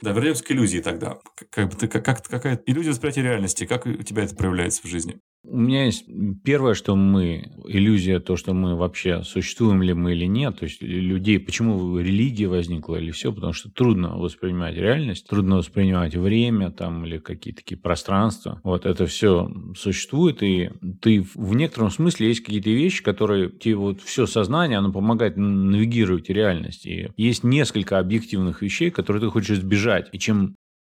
Да, 0.00 0.12
вернемся 0.12 0.44
к 0.44 0.50
иллюзии 0.50 0.78
тогда. 0.78 1.18
Как 1.50 1.68
бы 1.68 1.76
ты, 1.76 1.86
как, 1.88 2.04
как, 2.04 2.22
какая 2.22 2.60
иллюзия 2.66 2.90
восприятия 2.90 3.22
реальности, 3.22 3.66
как 3.66 3.86
у 3.86 4.02
тебя 4.02 4.24
это 4.24 4.34
проявляется 4.34 4.82
в 4.82 4.86
жизни? 4.86 5.20
У 5.44 5.58
меня 5.58 5.86
есть 5.86 6.04
первое, 6.44 6.74
что 6.74 6.94
мы, 6.94 7.50
иллюзия, 7.66 8.20
то, 8.20 8.36
что 8.36 8.54
мы 8.54 8.76
вообще 8.76 9.24
существуем 9.24 9.82
ли 9.82 9.92
мы 9.92 10.12
или 10.12 10.26
нет, 10.26 10.60
то 10.60 10.64
есть 10.64 10.80
людей, 10.80 11.40
почему 11.40 11.98
религия 11.98 12.46
возникла 12.46 12.94
или 12.96 13.10
все, 13.10 13.32
потому 13.32 13.52
что 13.52 13.68
трудно 13.68 14.16
воспринимать 14.16 14.76
реальность, 14.76 15.26
трудно 15.26 15.56
воспринимать 15.56 16.14
время 16.14 16.70
там 16.70 17.04
или 17.04 17.18
какие-то 17.18 17.60
такие 17.60 17.76
пространства. 17.76 18.60
Вот 18.62 18.86
это 18.86 19.06
все 19.06 19.52
существует, 19.76 20.44
и 20.44 20.70
ты 21.00 21.26
в 21.34 21.56
некотором 21.56 21.90
смысле 21.90 22.28
есть 22.28 22.44
какие-то 22.44 22.70
вещи, 22.70 23.02
которые 23.02 23.50
тебе 23.50 23.74
вот 23.74 24.00
все 24.00 24.26
сознание, 24.26 24.78
оно 24.78 24.92
помогает 24.92 25.36
навигировать 25.36 26.30
реальность. 26.30 26.86
И 26.86 27.10
есть 27.16 27.42
несколько 27.42 27.98
объективных 27.98 28.62
вещей, 28.62 28.92
которые 28.92 29.20
ты 29.20 29.28
хочешь 29.28 29.58
избежать. 29.58 30.08
И 30.12 30.20
чем 30.20 30.54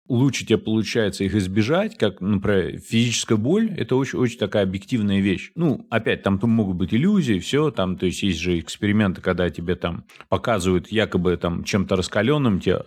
лучше 0.08 0.46
тебе 0.46 0.58
получается 0.58 1.24
их 1.24 1.34
избежать, 1.34 1.96
как, 1.96 2.20
например, 2.20 2.78
физическая 2.80 3.38
боль, 3.38 3.72
это 3.76 3.96
очень-очень 3.96 4.38
такая 4.38 4.62
объективная 4.62 5.20
вещь. 5.20 5.52
Ну, 5.54 5.86
опять, 5.90 6.22
там 6.22 6.40
могут 6.42 6.76
быть 6.76 6.94
иллюзии, 6.94 7.38
все, 7.38 7.70
там, 7.70 7.96
то 7.96 8.06
есть 8.06 8.22
есть 8.22 8.38
же 8.38 8.58
эксперименты, 8.58 9.20
когда 9.20 9.50
тебе 9.50 9.74
там 9.76 10.04
показывают 10.28 10.88
якобы 10.88 11.36
там 11.36 11.64
чем-то 11.64 11.96
раскаленным 11.96 12.60
тебе 12.60 12.82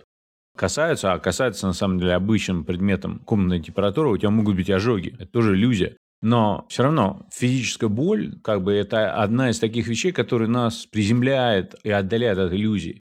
касаются, 0.56 1.12
а 1.12 1.18
касается 1.18 1.66
на 1.66 1.72
самом 1.72 1.98
деле 1.98 2.14
обычным 2.14 2.64
предметом 2.64 3.20
комнатной 3.20 3.60
температуры, 3.60 4.10
у 4.10 4.16
тебя 4.18 4.30
могут 4.30 4.56
быть 4.56 4.68
ожоги. 4.68 5.14
Это 5.18 5.26
тоже 5.26 5.54
иллюзия. 5.54 5.96
Но 6.22 6.66
все 6.68 6.82
равно 6.82 7.26
физическая 7.32 7.88
боль, 7.88 8.38
как 8.42 8.62
бы 8.62 8.74
это 8.74 9.14
одна 9.14 9.50
из 9.50 9.58
таких 9.58 9.86
вещей, 9.88 10.12
которые 10.12 10.48
нас 10.48 10.84
приземляет 10.84 11.76
и 11.82 11.90
отдаляет 11.90 12.38
от 12.38 12.52
иллюзий. 12.52 13.00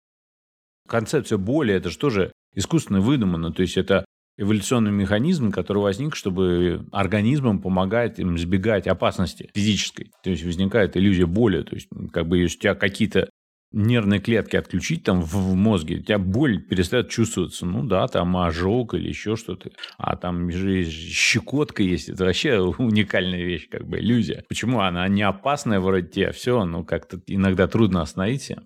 Концепция 0.87 1.37
боли– 1.37 1.73
это 1.75 1.89
же 1.89 1.97
тоже 1.97 2.31
искусственно 2.55 3.01
выдумано. 3.01 3.51
То 3.51 3.61
есть 3.61 3.77
это 3.77 4.05
эволюционный 4.37 4.91
механизм, 4.91 5.51
который 5.51 5.79
возник, 5.79 6.15
чтобы 6.15 6.85
организмам 6.91 7.61
помогать 7.61 8.19
им 8.19 8.35
избегать 8.35 8.87
опасности 8.87 9.49
физической. 9.53 10.11
То 10.23 10.29
есть 10.29 10.43
возникает 10.43 10.97
иллюзия 10.97 11.25
боли. 11.25 11.63
То 11.63 11.75
есть 11.75 11.87
как 12.11 12.27
бы 12.27 12.39
если 12.39 12.57
у 12.57 12.61
тебя 12.61 12.75
какие-то 12.75 13.29
нервные 13.73 14.19
клетки 14.19 14.55
отключить 14.55 15.03
там 15.03 15.21
в 15.21 15.55
мозге, 15.55 15.97
у 15.97 16.01
тебя 16.03 16.19
боль 16.19 16.61
перестает 16.61 17.09
чувствоваться. 17.09 17.65
Ну 17.65 17.83
да, 17.83 18.07
там 18.07 18.37
ожог 18.37 18.93
или 18.93 19.09
еще 19.09 19.35
что-то. 19.35 19.71
А 19.97 20.15
там 20.15 20.51
же 20.51 20.83
щекотка 20.85 21.83
есть. 21.83 22.09
Это 22.09 22.25
вообще 22.25 22.59
уникальная 22.77 23.43
вещь, 23.43 23.67
как 23.69 23.87
бы 23.87 23.99
иллюзия. 23.99 24.45
Почему 24.47 24.81
она 24.81 25.07
не 25.07 25.23
опасная 25.23 25.79
вроде 25.79 26.07
тебя? 26.07 26.31
Все, 26.31 26.63
ну 26.65 26.85
как-то 26.85 27.19
иногда 27.27 27.67
трудно 27.67 28.01
остановить 28.01 28.43
себя. 28.43 28.63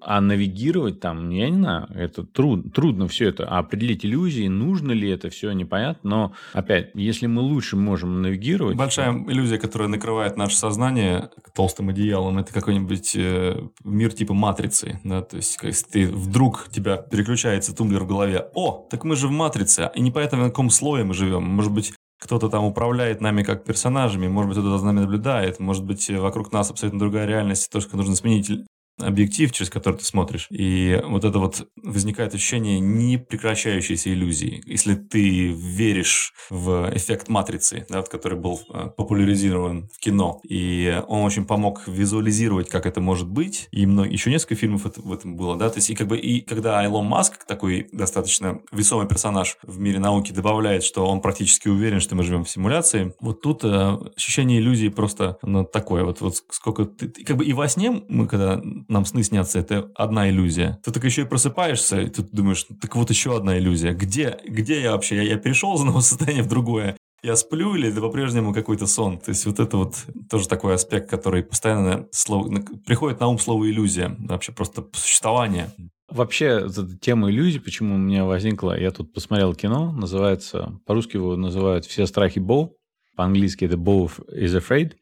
А 0.00 0.20
навигировать 0.20 1.00
там, 1.00 1.30
я 1.30 1.50
не 1.50 1.56
знаю, 1.56 1.88
это 1.92 2.22
труд, 2.22 2.72
трудно 2.72 3.08
все 3.08 3.28
это. 3.28 3.48
А 3.48 3.58
определить 3.58 4.04
иллюзии, 4.04 4.46
нужно 4.46 4.92
ли 4.92 5.08
это 5.10 5.28
все, 5.28 5.50
непонятно. 5.52 6.08
Но, 6.08 6.32
опять, 6.52 6.90
если 6.94 7.26
мы 7.26 7.42
лучше 7.42 7.76
можем 7.76 8.22
навигировать... 8.22 8.76
Большая 8.76 9.12
то... 9.12 9.30
иллюзия, 9.30 9.58
которая 9.58 9.88
накрывает 9.88 10.36
наше 10.36 10.56
сознание 10.56 11.30
толстым 11.54 11.88
одеялом, 11.88 12.38
это 12.38 12.52
какой-нибудь 12.54 13.16
э, 13.16 13.60
мир 13.84 14.12
типа 14.12 14.34
матрицы. 14.34 15.00
Да? 15.02 15.22
То 15.22 15.36
есть, 15.36 15.58
если 15.62 15.86
ты 15.86 16.06
вдруг 16.06 16.68
тебя 16.70 16.96
переключается 16.96 17.74
тумблер 17.74 18.04
в 18.04 18.06
голове, 18.06 18.48
о, 18.54 18.86
так 18.90 19.02
мы 19.02 19.16
же 19.16 19.26
в 19.26 19.32
матрице, 19.32 19.90
и 19.96 20.00
непонятно, 20.00 20.38
на 20.38 20.44
каком 20.44 20.70
слое 20.70 21.02
мы 21.02 21.14
живем. 21.14 21.42
Может 21.42 21.72
быть, 21.72 21.92
кто-то 22.20 22.48
там 22.48 22.64
управляет 22.64 23.20
нами 23.20 23.42
как 23.42 23.64
персонажами, 23.64 24.28
может 24.28 24.50
быть, 24.50 24.58
кто-то 24.58 24.78
за 24.78 24.86
нами 24.86 25.00
наблюдает, 25.00 25.60
может 25.60 25.84
быть, 25.84 26.08
вокруг 26.10 26.52
нас 26.52 26.70
абсолютно 26.70 26.98
другая 26.98 27.26
реальность, 27.26 27.70
то, 27.70 27.80
что 27.80 27.96
нужно 27.96 28.14
сменить 28.14 28.50
объектив, 28.98 29.52
через 29.52 29.70
который 29.70 29.96
ты 29.96 30.04
смотришь. 30.04 30.46
И 30.50 31.00
вот 31.04 31.24
это 31.24 31.38
вот 31.38 31.68
возникает 31.82 32.34
ощущение 32.34 32.80
непрекращающейся 32.80 34.12
иллюзии. 34.12 34.62
Если 34.66 34.94
ты 34.94 35.48
веришь 35.48 36.34
в 36.50 36.90
эффект 36.94 37.28
матрицы, 37.28 37.86
да, 37.88 38.02
который 38.02 38.38
был 38.38 38.60
э, 38.72 38.90
популяризирован 38.96 39.88
в 39.94 39.98
кино, 39.98 40.40
и 40.44 41.02
он 41.08 41.22
очень 41.22 41.44
помог 41.44 41.86
визуализировать, 41.86 42.68
как 42.68 42.86
это 42.86 43.00
может 43.00 43.28
быть, 43.28 43.68
и 43.70 43.86
много, 43.86 44.08
еще 44.08 44.30
несколько 44.30 44.54
фильмов 44.54 44.86
это, 44.86 45.00
в 45.00 45.12
этом 45.12 45.36
было, 45.36 45.56
да, 45.56 45.70
то 45.70 45.78
есть 45.78 45.90
и 45.90 45.94
как 45.94 46.08
бы 46.08 46.18
и 46.18 46.40
когда 46.40 46.80
Айлон 46.80 47.06
Маск, 47.06 47.44
такой 47.44 47.88
достаточно 47.92 48.60
весомый 48.72 49.06
персонаж 49.06 49.58
в 49.62 49.78
мире 49.78 49.98
науки, 49.98 50.32
добавляет, 50.32 50.82
что 50.82 51.06
он 51.06 51.20
практически 51.20 51.68
уверен, 51.68 52.00
что 52.00 52.14
мы 52.14 52.22
живем 52.22 52.44
в 52.44 52.50
симуляции, 52.50 53.14
вот 53.20 53.40
тут 53.42 53.64
э, 53.64 53.98
ощущение 54.16 54.60
иллюзии 54.60 54.88
просто 54.88 55.38
ну, 55.42 55.64
такое, 55.64 56.04
вот, 56.04 56.20
вот 56.20 56.36
сколько 56.50 56.84
ты, 56.84 57.08
как 57.24 57.36
бы 57.36 57.44
и 57.44 57.52
во 57.52 57.68
сне 57.68 58.02
мы 58.08 58.26
когда 58.26 58.60
нам 58.88 59.04
сны 59.04 59.22
снятся, 59.22 59.58
это 59.58 59.90
одна 59.94 60.28
иллюзия. 60.30 60.78
Ты 60.82 60.90
так 60.90 61.04
еще 61.04 61.22
и 61.22 61.26
просыпаешься, 61.26 62.00
и 62.00 62.08
ты 62.08 62.22
думаешь, 62.22 62.66
так 62.80 62.96
вот 62.96 63.10
еще 63.10 63.36
одна 63.36 63.58
иллюзия. 63.58 63.92
Где, 63.92 64.38
где 64.46 64.80
я 64.80 64.92
вообще? 64.92 65.16
Я, 65.16 65.22
я 65.22 65.36
перешел 65.36 65.74
из 65.74 65.80
одного 65.80 66.00
состояния 66.02 66.42
в 66.42 66.48
другое. 66.48 66.96
Я 67.22 67.34
сплю 67.34 67.74
или 67.74 67.88
это 67.90 68.00
по-прежнему 68.00 68.54
какой-то 68.54 68.86
сон? 68.86 69.18
То 69.18 69.30
есть 69.30 69.44
вот 69.44 69.58
это 69.58 69.76
вот 69.76 69.96
тоже 70.30 70.48
такой 70.48 70.74
аспект, 70.74 71.10
который 71.10 71.42
постоянно 71.42 72.06
слово, 72.12 72.62
приходит 72.86 73.20
на 73.20 73.26
ум 73.26 73.38
слово 73.38 73.68
иллюзия, 73.68 74.14
вообще 74.20 74.52
просто 74.52 74.86
существование. 74.92 75.70
Вообще, 76.08 76.46
эта 76.66 76.96
тема 76.96 77.30
иллюзий, 77.30 77.58
почему 77.58 77.96
у 77.96 77.98
меня 77.98 78.24
возникла, 78.24 78.78
я 78.78 78.92
тут 78.92 79.12
посмотрел 79.12 79.52
кино, 79.54 79.92
называется, 79.92 80.80
по-русски 80.86 81.16
его 81.16 81.36
называют 81.36 81.84
«Все 81.84 82.06
страхи 82.06 82.38
Боу», 82.38 82.76
по-английски 83.16 83.64
это 83.64 83.76
«Bow 83.76 84.10
is 84.32 84.56
afraid», 84.56 84.92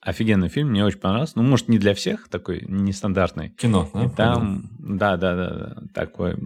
Офигенный 0.00 0.48
фильм, 0.48 0.70
мне 0.70 0.84
очень 0.84 0.98
понравился. 0.98 1.34
Ну, 1.36 1.42
может, 1.42 1.68
не 1.68 1.78
для 1.78 1.94
всех, 1.94 2.28
такой 2.28 2.64
нестандартный. 2.68 3.50
Кино, 3.50 3.88
да? 3.92 4.04
И 4.04 4.08
там, 4.08 4.70
да, 4.78 5.16
да, 5.16 5.34
да, 5.34 5.50
да, 5.50 5.82
такой. 5.92 6.36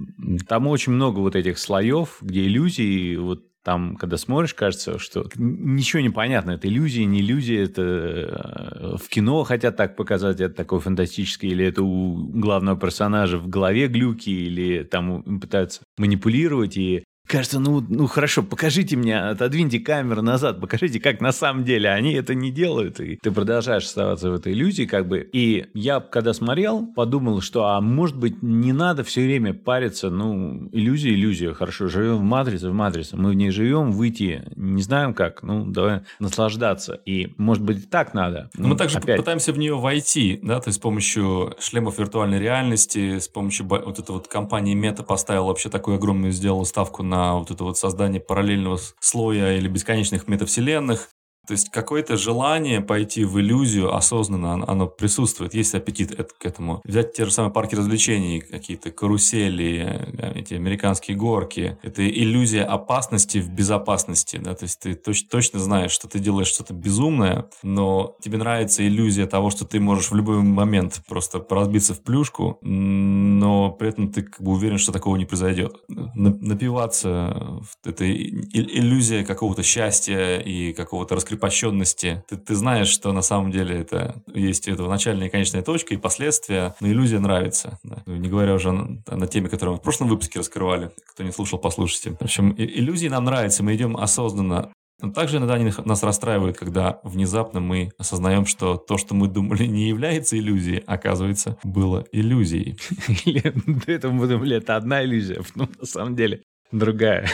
Там 0.49 0.67
очень 0.67 0.93
много 0.93 1.19
вот 1.19 1.37
этих 1.37 1.59
слоев, 1.59 2.19
где 2.23 2.47
иллюзии, 2.47 3.17
вот 3.17 3.45
там, 3.63 3.97
когда 3.97 4.17
смотришь, 4.17 4.55
кажется, 4.55 4.99
что 4.99 5.27
ничего 5.37 6.01
не 6.01 6.09
понятно. 6.09 6.53
Это 6.53 6.69
иллюзия, 6.69 7.05
не 7.05 7.21
иллюзия, 7.21 7.63
это 7.63 7.83
э, 7.83 8.97
в 8.97 9.09
кино 9.09 9.45
хотят 9.45 9.77
так 9.77 9.97
показать, 9.97 10.41
это 10.41 10.55
такое 10.55 10.81
фантастическое, 10.81 11.49
или 11.49 11.67
это 11.67 11.83
у 11.83 12.17
главного 12.17 12.79
персонажа 12.79 13.37
в 13.37 13.49
голове 13.49 13.89
глюки, 13.89 14.31
или 14.31 14.83
там 14.83 15.41
пытаются 15.41 15.83
манипулировать, 15.99 16.79
и 16.79 17.05
кажется, 17.31 17.61
ну, 17.61 17.85
ну 17.89 18.07
хорошо, 18.07 18.43
покажите 18.43 18.97
мне, 18.97 19.19
отодвиньте 19.19 19.79
камеру 19.79 20.21
назад, 20.21 20.61
покажите, 20.61 20.99
как 21.01 21.21
на 21.21 21.33
самом 21.33 21.65
деле 21.65 21.89
они 21.91 22.13
это 22.13 22.35
не 22.35 22.51
делают. 22.51 23.01
И 23.01 23.17
ты 23.17 23.31
продолжаешь 23.31 23.85
оставаться 23.85 24.31
в 24.31 24.35
этой 24.35 24.53
иллюзии, 24.53 24.85
как 24.85 25.07
бы. 25.07 25.21
И 25.33 25.67
я, 25.73 26.01
когда 26.01 26.35
смотрел, 26.35 26.87
подумал, 26.87 27.41
что, 27.41 27.67
а 27.67 27.81
может 27.81 28.17
быть, 28.17 28.43
не 28.43 28.73
надо 28.73 29.05
все 29.05 29.23
время 29.23 29.55
париться, 29.55 30.11
ну, 30.11 30.69
иллюзия, 30.73 31.15
иллюзия, 31.15 31.53
хорошо, 31.55 31.89
живем 31.89 32.17
в 32.17 32.23
матрице, 32.23 32.69
в 32.69 32.75
матрице, 32.75 33.17
мы 33.17 33.31
в 33.31 33.35
ней 33.35 33.51
живем, 33.51 33.93
выйти 33.93 34.43
не 34.57 34.83
знаем 34.83 35.15
как, 35.15 35.43
ну, 35.43 35.65
давай 35.67 36.01
наслаждаться. 36.19 36.95
И, 37.07 37.33
может 37.37 37.63
быть, 37.63 37.89
так 37.91 38.13
надо. 38.13 38.51
Но 38.55 38.65
ну, 38.65 38.69
мы 38.71 38.77
также 38.77 38.99
опять... 38.99 39.19
пытаемся 39.19 39.53
в 39.53 39.59
нее 39.59 39.77
войти, 39.77 40.41
да, 40.43 40.61
то 40.61 40.69
есть 40.69 40.79
с 40.79 40.83
помощью 40.83 41.55
шлемов 41.61 41.99
виртуальной 41.99 42.41
реальности, 42.41 43.19
с 43.19 43.29
помощью 43.29 43.67
вот 43.67 43.99
этой 43.99 44.11
вот 44.11 44.27
компании 44.27 44.75
Мета 44.75 45.05
поставила 45.05 45.47
вообще 45.47 45.69
такую 45.69 45.97
огромную, 45.97 46.33
сделала 46.33 46.65
ставку 46.65 47.03
на 47.05 47.20
вот 47.35 47.51
это 47.51 47.65
вот 47.65 47.79
создание 47.79 48.21
параллельного 48.21 48.79
слоя 49.01 49.57
или 49.57 49.69
бесконечных 49.69 50.29
метавселенных. 50.29 51.09
То 51.51 51.55
есть 51.55 51.71
какое-то 51.71 52.17
желание 52.17 52.81
пойти 52.81 53.25
в 53.25 53.41
иллюзию 53.41 53.93
осознанно, 53.93 54.53
оно 54.69 54.87
присутствует, 54.87 55.53
есть 55.53 55.75
аппетит 55.75 56.15
к 56.39 56.47
этому. 56.47 56.81
Взять 56.85 57.13
те 57.13 57.25
же 57.25 57.33
самые 57.33 57.53
парки 57.53 57.75
развлечений, 57.75 58.39
какие-то 58.39 58.93
карусели, 58.93 60.33
эти 60.37 60.55
американские 60.55 61.17
горки. 61.17 61.77
Это 61.83 62.09
иллюзия 62.09 62.63
опасности 62.63 63.39
в 63.39 63.51
безопасности. 63.51 64.37
Да? 64.37 64.55
То 64.55 64.63
есть 64.67 64.79
ты 64.79 64.93
точ- 64.93 65.27
точно 65.29 65.59
знаешь, 65.59 65.91
что 65.91 66.07
ты 66.07 66.21
делаешь 66.21 66.47
что-то 66.47 66.73
безумное, 66.73 67.47
но 67.65 68.15
тебе 68.23 68.39
нравится 68.39 68.87
иллюзия 68.87 69.27
того, 69.27 69.51
что 69.51 69.65
ты 69.65 69.81
можешь 69.81 70.13
в 70.13 70.15
любой 70.15 70.37
момент 70.37 71.03
просто 71.09 71.45
разбиться 71.51 71.95
в 71.95 72.03
плюшку, 72.05 72.59
но 72.61 73.73
при 73.73 73.89
этом 73.89 74.13
ты 74.13 74.23
как 74.23 74.41
бы 74.41 74.53
уверен, 74.53 74.79
что 74.79 74.93
такого 74.93 75.17
не 75.17 75.25
произойдет. 75.25 75.75
Напиваться, 75.89 77.61
это 77.85 78.09
иллюзия 78.09 79.25
какого-то 79.25 79.65
счастья 79.65 80.37
и 80.39 80.73
какого-то 80.73 81.17
раскрепощения 81.17 81.40
раскрепощенности. 81.41 82.25
Ты, 82.29 82.37
ты 82.37 82.55
знаешь, 82.55 82.89
что 82.89 83.13
на 83.13 83.23
самом 83.23 83.51
деле 83.51 83.81
это 83.81 84.23
есть 84.33 84.69
это 84.69 84.87
начальная 84.87 85.29
и 85.29 85.31
конечная 85.31 85.63
точка 85.63 85.95
и 85.95 85.97
последствия, 85.97 86.75
но 86.81 86.89
иллюзия 86.89 87.19
нравится. 87.19 87.79
Да. 87.83 88.03
Не 88.07 88.29
говоря 88.29 88.55
уже 88.55 88.73
на, 88.73 89.03
на 89.07 89.27
теме, 89.27 89.49
которую 89.49 89.75
мы 89.75 89.81
в 89.81 89.83
прошлом 89.83 90.09
выпуске 90.09 90.39
раскрывали. 90.39 90.91
Кто 91.13 91.23
не 91.23 91.33
слушал, 91.33 91.59
послушайте. 91.59 92.17
В 92.19 92.23
общем, 92.23 92.55
иллюзии 92.57 93.09
нам 93.09 93.25
нравятся, 93.25 93.63
мы 93.63 93.75
идем 93.75 93.97
осознанно. 93.97 94.71
Но 95.03 95.13
также 95.13 95.39
иногда 95.39 95.55
они 95.55 95.73
нас 95.87 96.03
расстраивают, 96.03 96.59
когда 96.59 97.01
внезапно 97.05 97.61
мы 97.61 97.91
осознаем, 97.97 98.45
что 98.45 98.77
то, 98.77 98.99
что 98.99 99.15
мы 99.15 99.29
думали, 99.29 99.65
не 99.65 99.89
является 99.89 100.39
иллюзией, 100.39 100.83
оказывается, 100.87 101.57
было 101.65 102.05
иллюзией. 102.13 102.79
Или 103.25 103.53
до 103.67 103.93
этого 103.93 104.13
мы 104.13 104.27
думали, 104.27 104.57
это 104.57 104.77
одна 104.77 105.03
иллюзия, 105.03 105.41
но 105.55 105.69
на 105.79 105.87
самом 105.87 106.17
деле 106.17 106.43
другая. 106.73 107.29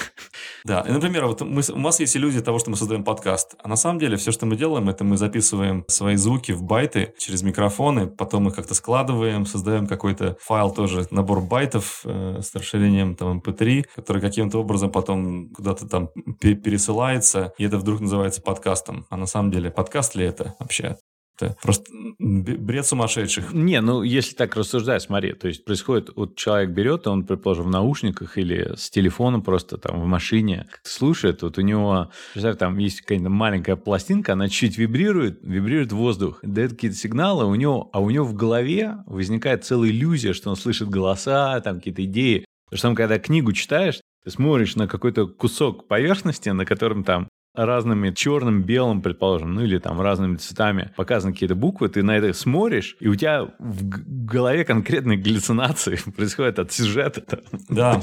Да, 0.64 0.80
и, 0.80 0.90
например, 0.90 1.26
вот 1.26 1.42
мы, 1.42 1.62
у 1.72 1.78
нас 1.78 2.00
есть 2.00 2.16
иллюзия 2.16 2.40
того, 2.40 2.58
что 2.58 2.70
мы 2.70 2.76
создаем 2.76 3.04
подкаст. 3.04 3.54
А 3.62 3.68
на 3.68 3.76
самом 3.76 4.00
деле 4.00 4.16
все, 4.16 4.32
что 4.32 4.46
мы 4.46 4.56
делаем, 4.56 4.88
это 4.88 5.04
мы 5.04 5.16
записываем 5.16 5.84
свои 5.86 6.16
звуки 6.16 6.50
в 6.50 6.64
байты 6.64 7.14
через 7.18 7.42
микрофоны, 7.42 8.08
потом 8.08 8.48
их 8.48 8.56
как-то 8.56 8.74
складываем, 8.74 9.46
создаем 9.46 9.86
какой-то 9.86 10.36
файл 10.40 10.72
тоже, 10.72 11.06
набор 11.12 11.40
байтов 11.40 12.00
э, 12.04 12.40
с 12.42 12.52
расширением 12.54 13.14
там 13.14 13.38
MP3, 13.38 13.76
эм 13.76 13.84
который 13.94 14.20
каким-то 14.20 14.58
образом 14.58 14.90
потом 14.90 15.50
куда-то 15.50 15.86
там 15.86 16.08
пересылается, 16.40 17.52
и 17.58 17.64
это 17.64 17.78
вдруг 17.78 18.00
называется 18.00 18.42
подкастом. 18.42 19.06
А 19.08 19.16
на 19.16 19.26
самом 19.26 19.52
деле 19.52 19.70
подкаст 19.70 20.16
ли 20.16 20.24
это 20.24 20.56
вообще? 20.58 20.96
Это 21.38 21.56
просто 21.62 21.90
бред 22.18 22.86
сумасшедших. 22.86 23.52
Не, 23.52 23.80
ну 23.80 24.02
если 24.02 24.34
так 24.34 24.56
рассуждать, 24.56 25.02
смотри, 25.02 25.32
то 25.32 25.48
есть 25.48 25.64
происходит, 25.64 26.10
вот 26.16 26.36
человек 26.36 26.70
берет, 26.70 27.06
он, 27.06 27.24
предположим, 27.24 27.66
в 27.66 27.70
наушниках 27.70 28.38
или 28.38 28.74
с 28.76 28.90
телефоном 28.90 29.42
просто 29.42 29.76
там 29.76 30.00
в 30.00 30.06
машине 30.06 30.66
слушает, 30.82 31.42
вот 31.42 31.58
у 31.58 31.60
него, 31.60 32.10
представь, 32.32 32.58
там 32.58 32.78
есть 32.78 33.02
какая-то 33.02 33.28
маленькая 33.28 33.76
пластинка, 33.76 34.32
она 34.32 34.48
чуть 34.48 34.78
вибрирует, 34.78 35.40
вибрирует 35.42 35.92
воздух, 35.92 36.40
дает 36.42 36.72
какие-то 36.72 36.96
сигналы, 36.96 37.44
у 37.44 37.54
него, 37.54 37.90
а 37.92 38.00
у 38.00 38.10
него 38.10 38.24
в 38.24 38.34
голове 38.34 38.96
возникает 39.06 39.64
целая 39.64 39.90
иллюзия, 39.90 40.32
что 40.32 40.50
он 40.50 40.56
слышит 40.56 40.88
голоса, 40.88 41.60
там 41.60 41.76
какие-то 41.76 42.04
идеи. 42.04 42.44
Потому 42.66 42.78
что 42.78 42.88
там, 42.88 42.94
когда 42.94 43.18
книгу 43.18 43.52
читаешь, 43.52 44.00
Ты 44.26 44.32
смотришь 44.32 44.74
на 44.74 44.88
какой-то 44.88 45.28
кусок 45.28 45.86
поверхности, 45.86 46.48
на 46.48 46.64
котором 46.64 47.04
там 47.04 47.28
разными 47.56 48.10
черным, 48.10 48.62
белым, 48.62 49.02
предположим, 49.02 49.54
ну 49.54 49.62
или 49.62 49.78
там 49.78 50.00
разными 50.00 50.36
цветами 50.36 50.92
показаны 50.96 51.32
какие-то 51.32 51.54
буквы, 51.54 51.88
ты 51.88 52.02
на 52.02 52.16
это 52.16 52.32
смотришь, 52.32 52.96
и 53.00 53.08
у 53.08 53.14
тебя 53.14 53.48
в 53.58 54.24
голове 54.26 54.64
конкретные 54.64 55.18
галлюцинации 55.18 55.98
происходят 56.16 56.58
от 56.58 56.72
сюжета. 56.72 57.22
Да. 57.68 58.00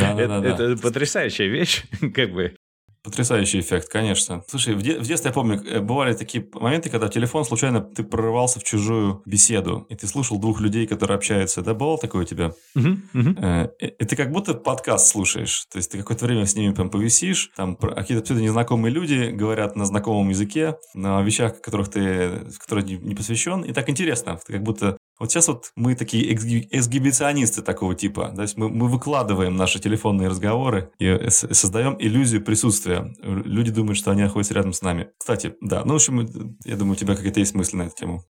Это 0.00 0.76
потрясающая 0.82 1.46
вещь, 1.46 1.84
как 2.14 2.32
бы. 2.32 2.54
Потрясающий 3.02 3.60
эффект, 3.60 3.88
конечно. 3.88 4.42
Слушай, 4.48 4.74
в, 4.74 4.82
де- 4.82 4.98
в 4.98 5.06
детстве 5.06 5.28
я 5.28 5.32
помню, 5.32 5.62
э, 5.64 5.80
бывали 5.80 6.14
такие 6.14 6.46
моменты, 6.52 6.90
когда 6.90 7.08
телефон 7.08 7.44
случайно 7.44 7.80
ты 7.80 8.02
прорывался 8.02 8.58
в 8.60 8.64
чужую 8.64 9.22
беседу, 9.24 9.86
и 9.88 9.94
ты 9.94 10.06
слушал 10.06 10.38
двух 10.38 10.60
людей, 10.60 10.86
которые 10.86 11.16
общаются. 11.16 11.62
Да, 11.62 11.74
бывало 11.74 11.98
такое 11.98 12.22
у 12.22 12.24
тебя? 12.24 12.52
Э, 13.14 13.68
и 13.78 14.04
ты 14.04 14.16
как 14.16 14.32
будто 14.32 14.54
подкаст 14.54 15.06
слушаешь. 15.08 15.66
То 15.70 15.78
есть 15.78 15.92
ты 15.92 15.98
какое-то 15.98 16.26
время 16.26 16.44
с 16.44 16.54
ними 16.56 16.74
прям 16.74 16.90
повисишь, 16.90 17.50
там 17.56 17.76
какие-то 17.76 18.22
абсолютно 18.22 18.44
незнакомые 18.44 18.92
люди 18.92 19.30
говорят 19.30 19.76
на 19.76 19.84
знакомом 19.86 20.30
языке, 20.30 20.76
на 20.94 21.22
вещах, 21.22 21.60
которых 21.60 21.88
ты, 21.90 22.50
в 22.50 22.58
которые 22.58 22.98
не 22.98 23.14
посвящен, 23.14 23.62
и 23.62 23.72
так 23.72 23.88
интересно. 23.88 24.38
Ты 24.44 24.54
как 24.54 24.62
будто 24.62 24.98
вот 25.18 25.30
сейчас 25.30 25.48
вот 25.48 25.72
мы 25.74 25.94
такие 25.94 26.32
эксгибиционисты 26.34 27.62
такого 27.62 27.94
типа. 27.94 28.32
То 28.34 28.42
есть 28.42 28.56
мы, 28.56 28.68
мы 28.68 28.88
выкладываем 28.88 29.56
наши 29.56 29.78
телефонные 29.80 30.28
разговоры 30.28 30.92
и 30.98 31.28
создаем 31.28 31.96
иллюзию 31.98 32.44
присутствия. 32.44 33.14
Люди 33.22 33.70
думают, 33.70 33.98
что 33.98 34.10
они 34.10 34.22
находятся 34.22 34.54
рядом 34.54 34.72
с 34.72 34.82
нами. 34.82 35.08
Кстати, 35.18 35.54
да, 35.60 35.84
ну, 35.84 35.94
в 35.94 35.96
общем, 35.96 36.56
я 36.64 36.76
думаю, 36.76 36.92
у 36.92 36.96
тебя 36.96 37.16
какие-то 37.16 37.40
есть 37.40 37.54
мысли 37.54 37.76
на 37.76 37.82
эту 37.82 37.96
тему 37.96 38.24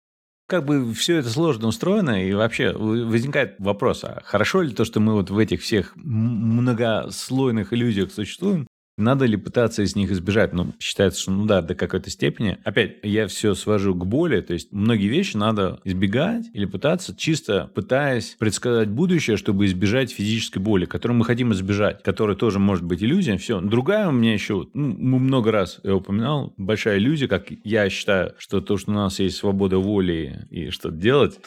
как 0.46 0.66
бы 0.66 0.92
все 0.92 1.16
это 1.16 1.30
сложно 1.30 1.68
устроено, 1.68 2.22
и 2.22 2.32
вообще 2.34 2.72
возникает 2.72 3.56
вопрос, 3.58 4.04
а 4.04 4.20
хорошо 4.24 4.60
ли 4.60 4.74
то, 4.74 4.84
что 4.84 5.00
мы 5.00 5.14
вот 5.14 5.30
в 5.30 5.38
этих 5.38 5.62
всех 5.62 5.92
многослойных 5.96 7.72
иллюзиях 7.72 8.12
существуем, 8.12 8.66
надо 8.96 9.26
ли 9.26 9.36
пытаться 9.36 9.82
из 9.82 9.96
них 9.96 10.10
избежать? 10.10 10.52
Ну, 10.52 10.72
считается, 10.78 11.20
что 11.20 11.32
ну 11.32 11.46
да, 11.46 11.62
до 11.62 11.74
какой-то 11.74 12.10
степени. 12.10 12.58
Опять, 12.64 12.96
я 13.02 13.26
все 13.26 13.54
свожу 13.54 13.94
к 13.94 14.06
боли, 14.06 14.40
то 14.40 14.52
есть 14.52 14.72
многие 14.72 15.08
вещи 15.08 15.36
надо 15.36 15.80
избегать 15.84 16.46
или 16.52 16.64
пытаться, 16.64 17.14
чисто 17.16 17.70
пытаясь 17.74 18.36
предсказать 18.38 18.88
будущее, 18.88 19.36
чтобы 19.36 19.66
избежать 19.66 20.12
физической 20.12 20.58
боли, 20.58 20.84
которую 20.84 21.18
мы 21.18 21.24
хотим 21.24 21.52
избежать, 21.52 22.02
которая 22.02 22.36
тоже 22.36 22.58
может 22.58 22.84
быть 22.84 23.02
иллюзия. 23.02 23.36
Все. 23.36 23.60
Другая 23.60 24.08
у 24.08 24.12
меня 24.12 24.32
еще, 24.32 24.66
ну, 24.74 25.18
много 25.18 25.50
раз 25.50 25.80
я 25.82 25.96
упоминал, 25.96 26.54
большая 26.56 26.98
иллюзия, 26.98 27.28
как 27.28 27.46
я 27.64 27.88
считаю, 27.90 28.34
что 28.38 28.60
то, 28.60 28.76
что 28.76 28.90
у 28.90 28.94
нас 28.94 29.18
есть 29.18 29.36
свобода 29.36 29.78
воли 29.78 30.46
и 30.50 30.70
что-то 30.70 30.96
делать, 30.96 31.38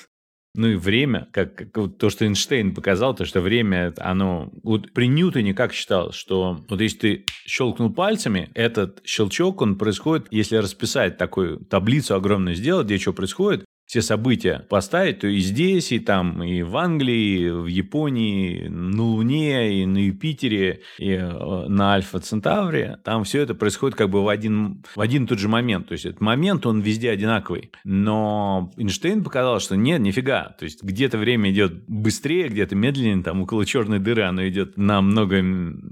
ну 0.57 0.67
и 0.67 0.75
время, 0.75 1.27
как, 1.31 1.55
как 1.55 1.97
то, 1.97 2.09
что 2.09 2.25
Эйнштейн 2.25 2.73
показал, 2.73 3.15
то, 3.15 3.25
что 3.25 3.41
время, 3.41 3.93
оно... 3.97 4.51
Вот 4.63 4.91
при 4.91 5.07
Ньютоне 5.07 5.53
как 5.53 5.71
считал, 5.71 6.11
что 6.11 6.65
вот 6.67 6.81
если 6.81 6.97
ты 6.97 7.25
щелкнул 7.45 7.93
пальцами, 7.93 8.49
этот 8.55 9.01
щелчок, 9.05 9.61
он 9.61 9.77
происходит, 9.77 10.27
если 10.31 10.55
расписать 10.57 11.17
такую 11.17 11.59
таблицу 11.59 12.15
огромную 12.15 12.55
сделать, 12.55 12.87
где 12.87 12.97
что 12.97 13.13
происходит, 13.13 13.65
все 13.87 14.01
события 14.01 14.65
поставить, 14.69 15.19
то 15.19 15.27
и 15.27 15.39
здесь, 15.39 15.93
и 15.93 15.99
там, 15.99 16.43
и 16.43 16.61
в 16.61 16.75
Англии, 16.75 17.39
и 17.39 17.49
в 17.49 17.65
Японии, 17.67 18.67
на 18.67 19.01
Луне, 19.01 19.81
и 19.81 19.85
на 19.85 19.97
Юпитере, 19.97 20.81
и 20.99 21.11
э, 21.11 21.67
на 21.67 21.93
Альфа 21.93 22.19
Центавре, 22.19 22.99
там 23.05 23.23
все 23.23 23.41
это 23.41 23.55
происходит 23.55 23.97
как 23.97 24.09
бы 24.09 24.23
в 24.23 24.27
один, 24.27 24.83
в 24.93 24.99
один 24.99 25.25
тот 25.25 25.39
же 25.39 25.47
момент. 25.47 25.87
То 25.87 25.93
есть 25.93 26.05
этот 26.05 26.19
момент, 26.19 26.65
он 26.65 26.81
везде 26.81 27.09
одинаковый. 27.11 27.71
Но 27.85 28.73
Эйнштейн 28.75 29.23
показал, 29.23 29.61
что 29.61 29.77
нет, 29.77 30.01
нифига. 30.01 30.55
То 30.59 30.65
есть 30.65 30.83
где-то 30.83 31.17
время 31.17 31.49
идет 31.51 31.85
быстрее, 31.87 32.49
где-то 32.49 32.75
медленнее, 32.75 33.23
там 33.23 33.41
около 33.41 33.65
черной 33.65 33.99
дыры 33.99 34.23
оно 34.23 34.45
идет 34.49 34.77
намного 34.77 35.37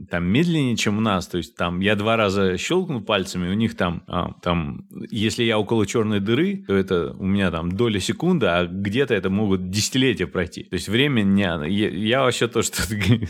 там 0.10 0.26
медленнее, 0.26 0.76
чем 0.76 0.98
у 0.98 1.02
нас. 1.02 1.28
То 1.28 1.38
есть 1.38 1.56
там 1.56 1.80
я 1.80 1.96
два 1.96 2.18
раза 2.18 2.58
щелкнул 2.58 3.00
пальцами, 3.00 3.50
у 3.50 3.54
них 3.54 3.76
там, 3.78 4.04
а, 4.08 4.34
там 4.42 4.86
если 5.10 5.44
я 5.44 5.58
около 5.58 5.88
черной 5.88 6.20
дыры, 6.20 6.66
то 6.68 6.76
это 6.76 7.16
у 7.18 7.26
меня 7.26 7.52
там 7.52 7.72
до 7.72 7.85
доли 7.86 8.00
секунды, 8.00 8.48
а 8.48 8.66
где-то 8.66 9.14
это 9.14 9.30
могут 9.30 9.70
десятилетия 9.70 10.26
пройти. 10.26 10.64
То 10.64 10.74
есть 10.74 10.90
время 10.90 11.22
не... 11.22 11.44
Я, 11.44 11.90
я 11.90 12.22
вообще 12.24 12.48
то, 12.48 12.64
что 12.64 12.82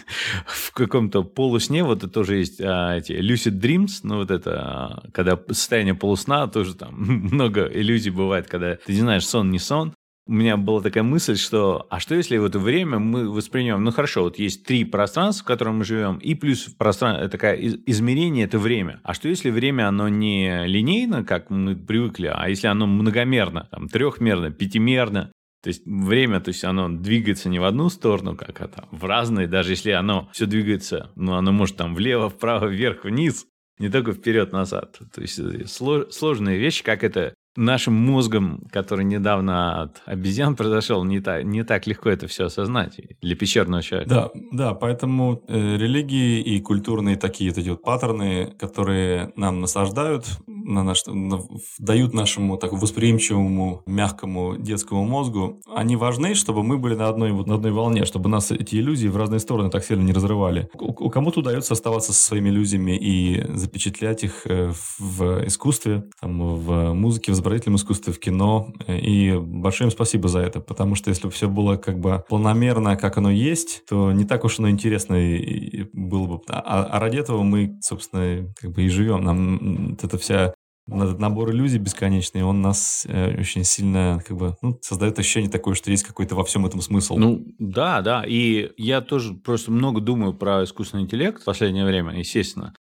в 0.46 0.72
каком-то 0.72 1.24
полусне, 1.24 1.84
вот 1.84 1.98
это 1.98 2.08
тоже 2.08 2.38
есть 2.38 2.62
а, 2.62 2.96
эти 2.96 3.12
lucid 3.12 3.60
dreams, 3.60 4.00
ну 4.03 4.18
вот 4.18 4.32
это, 4.32 4.51
а, 4.56 5.03
когда 5.12 5.38
состояние 5.48 5.94
полусна, 5.94 6.48
тоже 6.48 6.74
там 6.74 6.94
много 7.32 7.66
иллюзий 7.66 8.12
бывает, 8.12 8.48
когда 8.48 8.75
ты 8.75 8.94
не 8.94 9.01
знаешь, 9.01 9.27
сон 9.27 9.51
не 9.51 9.60
сон, 9.60 9.94
у 10.27 10.33
меня 10.33 10.57
была 10.57 10.81
такая 10.81 11.03
мысль, 11.03 11.38
что 11.38 11.85
а 11.90 12.00
что 12.00 12.16
если 12.16 12.38
в 12.38 12.46
это 12.46 12.57
время 12.57 12.98
мы 12.98 13.29
воспринимаем, 13.29 13.83
ну 13.83 13.92
хорошо, 13.92 14.24
вот 14.24 14.40
есть 14.40 14.64
три 14.66 14.83
пространства, 14.83 15.44
в 15.44 15.48
котором 15.48 15.77
мы 15.79 15.85
живем, 15.85 16.18
и 16.18 16.33
плюс 16.33 16.64
пространство, 16.64 17.29
такое 17.29 17.55
измерение– 17.85 18.46
это 18.46 18.57
время. 18.57 19.00
А 19.03 19.14
что 19.14 19.29
если 19.29 19.51
время, 19.51 19.88
оно 19.88 20.09
не 20.09 20.66
линейно, 20.66 21.24
как 21.24 21.50
мы 21.51 21.75
привыкли, 21.75 22.31
а 22.33 22.50
если 22.50 22.68
оно 22.68 22.88
многомерно, 22.88 23.68
там, 23.70 23.88
трехмерно, 23.88 24.50
пятимерно, 24.50 25.31
то 25.61 25.70
есть 25.70 25.83
время, 25.85 26.40
то 26.40 26.50
есть 26.50 26.64
оно 26.64 26.90
двигается 26.90 27.50
не 27.50 27.59
в 27.59 27.64
одну 27.64 27.90
сторону, 27.90 28.35
как 28.35 28.61
это, 28.61 28.88
в 28.92 29.05
разные, 29.05 29.48
даже 29.48 29.72
если 29.74 29.92
оно 29.92 30.29
все 30.31 30.48
двигается, 30.48 31.11
ну 31.16 31.33
оно 31.33 31.51
может 31.51 31.77
там 31.77 31.94
влево, 31.94 32.29
вправо, 32.29 32.66
вверх, 32.66 33.03
вниз, 33.03 33.46
не 33.77 33.90
только 33.90 34.14
вперед-назад. 34.14 35.00
То 35.14 35.22
есть 35.22 35.40
э, 35.40 35.66
сложные 35.66 36.57
вещи, 36.57 36.83
как 36.83 37.03
это 37.03 37.35
нашим 37.55 37.94
мозгом, 37.94 38.63
который 38.72 39.05
недавно 39.05 39.83
от 39.83 40.01
обезьян 40.05 40.55
произошел, 40.55 41.03
не 41.03 41.20
так, 41.20 41.44
не 41.44 41.63
так 41.63 41.87
легко 41.87 42.09
это 42.09 42.27
все 42.27 42.46
осознать 42.46 43.00
для 43.22 43.35
пещерного 43.35 43.81
человека. 43.81 44.09
Да, 44.09 44.31
да, 44.51 44.74
поэтому 44.74 45.44
э, 45.48 45.77
религии 45.77 46.41
и 46.41 46.59
культурные 46.59 47.15
такие 47.15 47.51
эти 47.51 47.70
вот 47.70 47.81
паттерны, 47.81 48.53
которые 48.57 49.31
нам 49.35 49.61
насаждают, 49.61 50.25
на 50.66 50.84
наш, 50.84 51.06
на, 51.06 51.42
дают 51.80 52.14
нашему 52.14 52.58
так 52.58 52.74
восприимчивому, 52.74 53.84
мягкому 53.86 54.58
детскому 54.58 55.06
мозгу, 55.06 55.62
они 55.74 55.96
важны, 55.96 56.36
чтобы 56.36 56.64
мы 56.64 56.78
были 56.78 56.96
на 56.96 57.08
одной, 57.08 57.32
вот, 57.32 57.48
на 57.48 57.56
одной 57.56 57.72
волне, 57.72 58.06
чтобы 58.06 58.30
нас 58.30 58.51
эти 58.51 58.75
иллюзии 58.75 59.08
в 59.08 59.18
разные 59.18 59.40
стороны 59.40 59.70
так 59.70 59.86
сильно 59.86 60.04
не 60.04 60.14
разрывали. 60.14 60.70
У, 60.74 61.10
кому-то 61.10 61.40
удается 61.40 61.74
оставаться 61.74 62.14
со 62.14 62.22
своими 62.22 62.50
иллюзиями 62.50 62.98
и 62.98 63.46
запечатлять 63.56 64.24
их 64.24 64.42
э, 64.46 64.72
в 65.00 65.46
искусстве, 65.46 66.06
там, 66.20 66.40
в 66.58 66.94
музыке, 66.94 67.32
в 67.32 67.36
изобразительном 67.36 67.78
искусстве, 67.78 68.12
в 68.12 68.20
кино. 68.20 68.74
И 68.88 69.38
большое 69.40 69.88
им 69.88 69.92
спасибо 69.92 70.28
за 70.28 70.40
это, 70.40 70.60
потому 70.60 70.96
что 70.96 71.10
если 71.10 71.28
бы 71.28 71.32
все 71.32 71.48
было 71.48 71.78
как 71.78 72.00
бы 72.00 72.24
планомерно, 72.28 72.96
как 72.98 73.18
оно 73.18 73.30
есть, 73.30 73.86
то 73.88 74.12
не 74.12 74.25
так 74.25 74.44
уж 74.44 74.60
оно 74.60 74.70
интересно 74.70 75.16
и 75.16 75.86
было 75.94 76.28
бы. 76.28 76.42
А, 76.50 76.84
а 76.86 77.00
ради 77.00 77.18
этого 77.18 77.44
мы, 77.44 77.78
собственно, 77.82 78.54
как 78.60 78.72
бы 78.72 78.84
и 78.84 78.90
живем. 78.90 79.24
Нам 79.24 79.98
эта 80.01 80.18
вся 80.18 80.54
этот 80.88 81.20
набор 81.20 81.52
иллюзий 81.52 81.80
бесконечный, 81.80 82.44
он 82.44 82.62
нас 82.62 83.06
э, 83.10 83.40
очень 83.40 83.64
сильно 83.64 84.22
как 84.26 84.38
бы 84.38 84.56
ну, 84.62 84.78
создает 84.82 85.18
ощущение 85.18 85.50
такое, 85.50 85.74
что 85.74 85.90
есть 85.90 86.04
какой-то 86.04 86.36
во 86.36 86.44
всем 86.44 86.66
этом 86.66 86.82
смысл. 86.82 87.18
Ну 87.18 87.46
да, 87.58 88.02
да. 88.02 88.24
И 88.26 88.72
я 88.78 89.02
тоже 89.02 89.34
просто 89.34 89.72
много 89.72 90.02
думаю 90.02 90.34
про 90.34 90.64
искусственный 90.64 91.04
интеллект 91.04 91.42
в 91.42 91.46
последнее 91.46 91.86
время, 91.86 92.18
естественно 92.18 92.74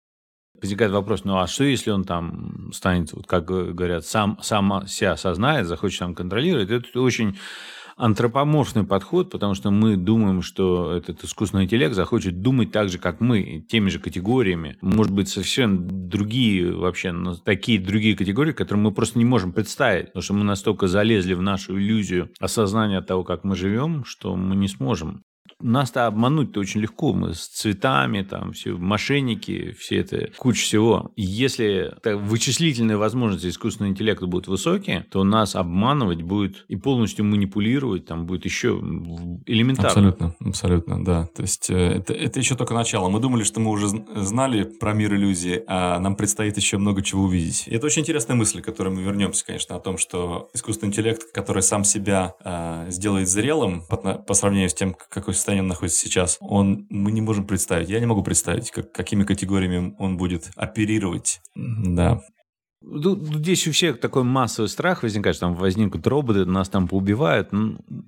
возникает 0.64 0.92
вопрос, 0.92 1.24
ну 1.24 1.38
а 1.38 1.46
что 1.46 1.64
если 1.64 1.90
он 1.90 2.04
там 2.04 2.70
станет, 2.72 3.12
вот 3.12 3.26
как 3.26 3.44
говорят, 3.44 4.06
сам, 4.06 4.38
сам 4.40 4.86
себя 4.86 5.12
осознает, 5.12 5.66
захочет 5.66 5.98
там 5.98 6.14
контролировать? 6.14 6.70
Это 6.70 7.00
очень 7.02 7.38
антропоморфный 7.96 8.84
подход, 8.84 9.30
потому 9.30 9.54
что 9.54 9.70
мы 9.70 9.96
думаем, 9.96 10.42
что 10.42 10.92
этот 10.92 11.24
искусственный 11.24 11.64
интеллект 11.64 11.94
захочет 11.94 12.40
думать 12.40 12.72
так 12.72 12.88
же, 12.88 12.98
как 12.98 13.20
мы, 13.20 13.64
теми 13.68 13.88
же 13.88 13.98
категориями. 13.98 14.76
Может 14.80 15.12
быть, 15.12 15.28
совершенно 15.28 15.78
другие 15.78 16.72
вообще, 16.72 17.14
такие 17.44 17.78
другие 17.78 18.16
категории, 18.16 18.52
которые 18.52 18.82
мы 18.82 18.92
просто 18.92 19.18
не 19.18 19.24
можем 19.24 19.52
представить, 19.52 20.06
потому 20.06 20.22
что 20.22 20.34
мы 20.34 20.44
настолько 20.44 20.88
залезли 20.88 21.34
в 21.34 21.42
нашу 21.42 21.78
иллюзию 21.78 22.30
осознания 22.40 23.00
того, 23.00 23.24
как 23.24 23.44
мы 23.44 23.56
живем, 23.56 24.04
что 24.04 24.36
мы 24.36 24.56
не 24.56 24.68
сможем 24.68 25.22
нас-то 25.60 26.06
обмануть-то 26.06 26.60
очень 26.60 26.80
легко. 26.80 27.12
Мы 27.12 27.34
с 27.34 27.46
цветами, 27.48 28.22
там, 28.22 28.52
все 28.52 28.76
мошенники, 28.76 29.72
все 29.78 29.98
это, 29.98 30.30
куча 30.36 30.62
всего. 30.62 31.12
Если 31.16 31.94
вычислительные 32.04 32.96
возможности 32.96 33.48
искусственного 33.48 33.92
интеллекта 33.92 34.26
будут 34.26 34.48
высокие, 34.48 35.06
то 35.10 35.24
нас 35.24 35.54
обманывать 35.54 36.22
будет 36.22 36.64
и 36.68 36.76
полностью 36.76 37.24
манипулировать 37.24 38.06
там 38.06 38.26
будет 38.26 38.44
еще 38.44 38.68
элементарно. 39.46 39.88
Абсолютно, 39.88 40.36
абсолютно, 40.40 41.04
да. 41.04 41.28
То 41.34 41.42
есть 41.42 41.70
э, 41.70 41.74
это, 41.74 42.12
это 42.12 42.38
еще 42.38 42.54
только 42.54 42.74
начало. 42.74 43.08
Мы 43.08 43.20
думали, 43.20 43.42
что 43.42 43.60
мы 43.60 43.70
уже 43.70 43.88
знали 43.88 44.64
про 44.64 44.92
мир 44.92 45.14
иллюзий, 45.14 45.62
а 45.66 45.98
нам 45.98 46.16
предстоит 46.16 46.56
еще 46.56 46.78
много 46.78 47.02
чего 47.02 47.24
увидеть. 47.24 47.64
И 47.66 47.74
это 47.74 47.86
очень 47.86 48.02
интересная 48.02 48.36
мысль, 48.36 48.60
к 48.60 48.64
которой 48.64 48.92
мы 48.92 49.02
вернемся, 49.02 49.44
конечно, 49.44 49.76
о 49.76 49.80
том, 49.80 49.98
что 49.98 50.50
искусственный 50.54 50.90
интеллект, 50.90 51.32
который 51.32 51.62
сам 51.62 51.84
себя 51.84 52.34
э, 52.44 52.86
сделает 52.90 53.28
зрелым 53.28 53.82
по, 53.88 53.96
по 53.96 54.34
сравнению 54.34 54.70
с 54.70 54.74
тем, 54.74 54.94
какой 55.08 55.34
состоянии 55.44 55.62
он 55.62 55.68
находится 55.68 56.00
сейчас, 56.00 56.38
он, 56.40 56.86
мы 56.88 57.12
не 57.12 57.20
можем 57.20 57.46
представить, 57.46 57.90
я 57.90 58.00
не 58.00 58.06
могу 58.06 58.22
представить, 58.22 58.70
как, 58.70 58.92
какими 58.92 59.24
категориями 59.24 59.94
он 59.98 60.16
будет 60.16 60.50
оперировать. 60.56 61.40
Да. 61.54 62.22
Здесь 62.86 63.66
у 63.66 63.72
всех 63.72 63.98
такой 63.98 64.24
массовый 64.24 64.68
страх 64.68 65.02
возникает, 65.02 65.36
что 65.36 65.46
там 65.46 65.54
возникнут 65.54 66.06
роботы, 66.06 66.44
нас 66.44 66.68
там 66.68 66.88
поубивают. 66.88 67.50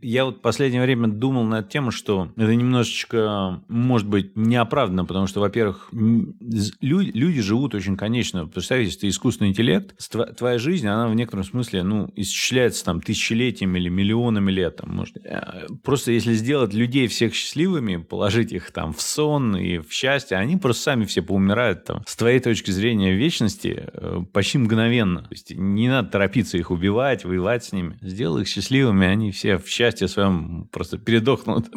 Я 0.03 0.25
вот 0.25 0.39
в 0.39 0.41
последнее 0.41 0.83
время 0.83 1.09
думал 1.09 1.45
на 1.45 1.61
эту 1.61 1.71
тему, 1.71 1.91
что 1.91 2.31
это 2.37 2.55
немножечко, 2.55 3.63
может 3.69 4.09
быть, 4.09 4.37
неоправданно, 4.37 5.05
потому 5.05 5.27
что, 5.27 5.41
во-первых, 5.41 5.89
люди, 5.93 7.11
люди 7.13 7.41
живут 7.41 7.75
очень 7.75 7.97
конечно. 7.97 8.47
Представь, 8.47 8.83
если 8.83 9.01
ты 9.01 9.09
искусственный 9.09 9.51
интеллект, 9.51 9.97
твоя 10.37 10.59
жизнь, 10.59 10.87
она 10.87 11.09
в 11.09 11.15
некотором 11.15 11.45
смысле, 11.45 11.83
ну, 11.83 12.11
исчисляется 12.15 12.85
там 12.85 13.01
тысячелетиями 13.01 13.79
или 13.79 13.89
миллионами 13.89 14.51
лет. 14.51 14.77
Там, 14.77 14.95
может. 14.95 15.17
Э, 15.25 15.67
просто 15.83 16.13
если 16.13 16.35
сделать 16.35 16.75
людей 16.75 17.07
всех 17.07 17.35
счастливыми, 17.35 17.97
положить 17.97 18.53
их 18.53 18.71
там 18.73 18.93
в 18.93 19.01
сон 19.01 19.57
и 19.57 19.79
в 19.79 19.93
счастье, 19.93 20.37
они 20.37 20.57
просто 20.57 20.83
сами 20.83 21.05
все 21.05 21.23
поумирают 21.23 21.85
там. 21.85 22.03
С 22.07 22.17
твоей 22.17 22.41
точки 22.41 22.71
зрения 22.71 23.15
вечности 23.15 23.89
э, 23.93 24.23
почти 24.33 24.59
мгновенно. 24.67 25.23
То 25.23 25.33
есть 25.33 25.51
не 25.57 25.89
надо 25.89 26.11
торопиться 26.11 26.59
их 26.59 26.71
убивать, 26.71 27.25
воевать 27.25 27.65
с 27.65 27.73
ними. 27.73 27.99
Сделай 28.03 28.43
их 28.43 28.49
счастливыми, 28.49 29.07
они 29.07 29.31
все 29.31 29.59
в 29.59 29.69
счастье 29.69 30.09
своем 30.09 30.69
просто 30.73 30.99
передохнут. 30.99 31.69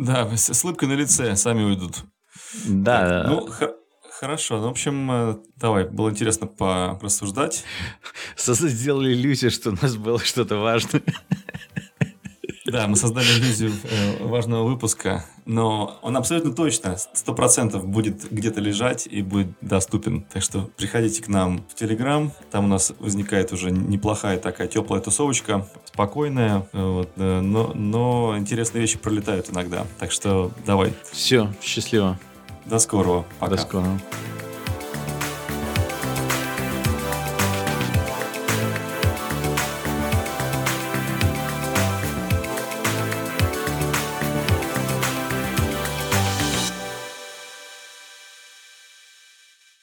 Да, 0.00 0.36
с 0.36 0.64
улыбкой 0.64 0.88
на 0.88 0.94
лице 0.94 1.34
сами 1.36 1.64
уйдут. 1.64 2.04
Да. 2.68 3.24
Так, 3.24 3.28
ну, 3.28 3.48
Хорошо, 4.18 4.56
ну, 4.56 4.68
в 4.68 4.70
общем, 4.70 5.10
э, 5.10 5.36
давай, 5.56 5.86
было 5.86 6.08
интересно 6.08 6.46
порассуждать. 6.46 7.64
Сделали 8.38 9.12
иллюзию, 9.12 9.50
что 9.50 9.70
у 9.70 9.72
нас 9.74 9.96
было 9.96 10.18
что-то 10.20 10.56
важное. 10.56 11.02
Да, 12.76 12.88
мы 12.88 12.96
создали 12.96 13.24
иллюзию 13.24 13.72
э, 13.84 14.22
важного 14.22 14.68
выпуска, 14.68 15.24
но 15.46 15.98
он 16.02 16.14
абсолютно 16.14 16.52
точно, 16.52 16.98
сто 17.14 17.32
процентов 17.32 17.86
будет 17.86 18.30
где-то 18.30 18.60
лежать 18.60 19.08
и 19.10 19.22
будет 19.22 19.48
доступен. 19.62 20.26
Так 20.30 20.42
что 20.42 20.68
приходите 20.76 21.22
к 21.22 21.28
нам 21.28 21.64
в 21.70 21.74
Телеграм, 21.74 22.32
там 22.50 22.66
у 22.66 22.68
нас 22.68 22.92
возникает 22.98 23.50
уже 23.54 23.70
неплохая 23.70 24.36
такая 24.36 24.68
теплая 24.68 25.00
тусовочка, 25.00 25.66
спокойная, 25.86 26.68
вот, 26.74 27.08
э, 27.16 27.40
но, 27.40 27.72
но 27.74 28.36
интересные 28.36 28.82
вещи 28.82 28.98
пролетают 28.98 29.48
иногда. 29.48 29.86
Так 29.98 30.12
что 30.12 30.52
давай. 30.66 30.92
Все, 31.10 31.50
счастливо. 31.62 32.18
До 32.66 32.78
скорого. 32.78 33.24
Пока. 33.38 33.56
До 33.56 33.62
скорого. 33.62 34.00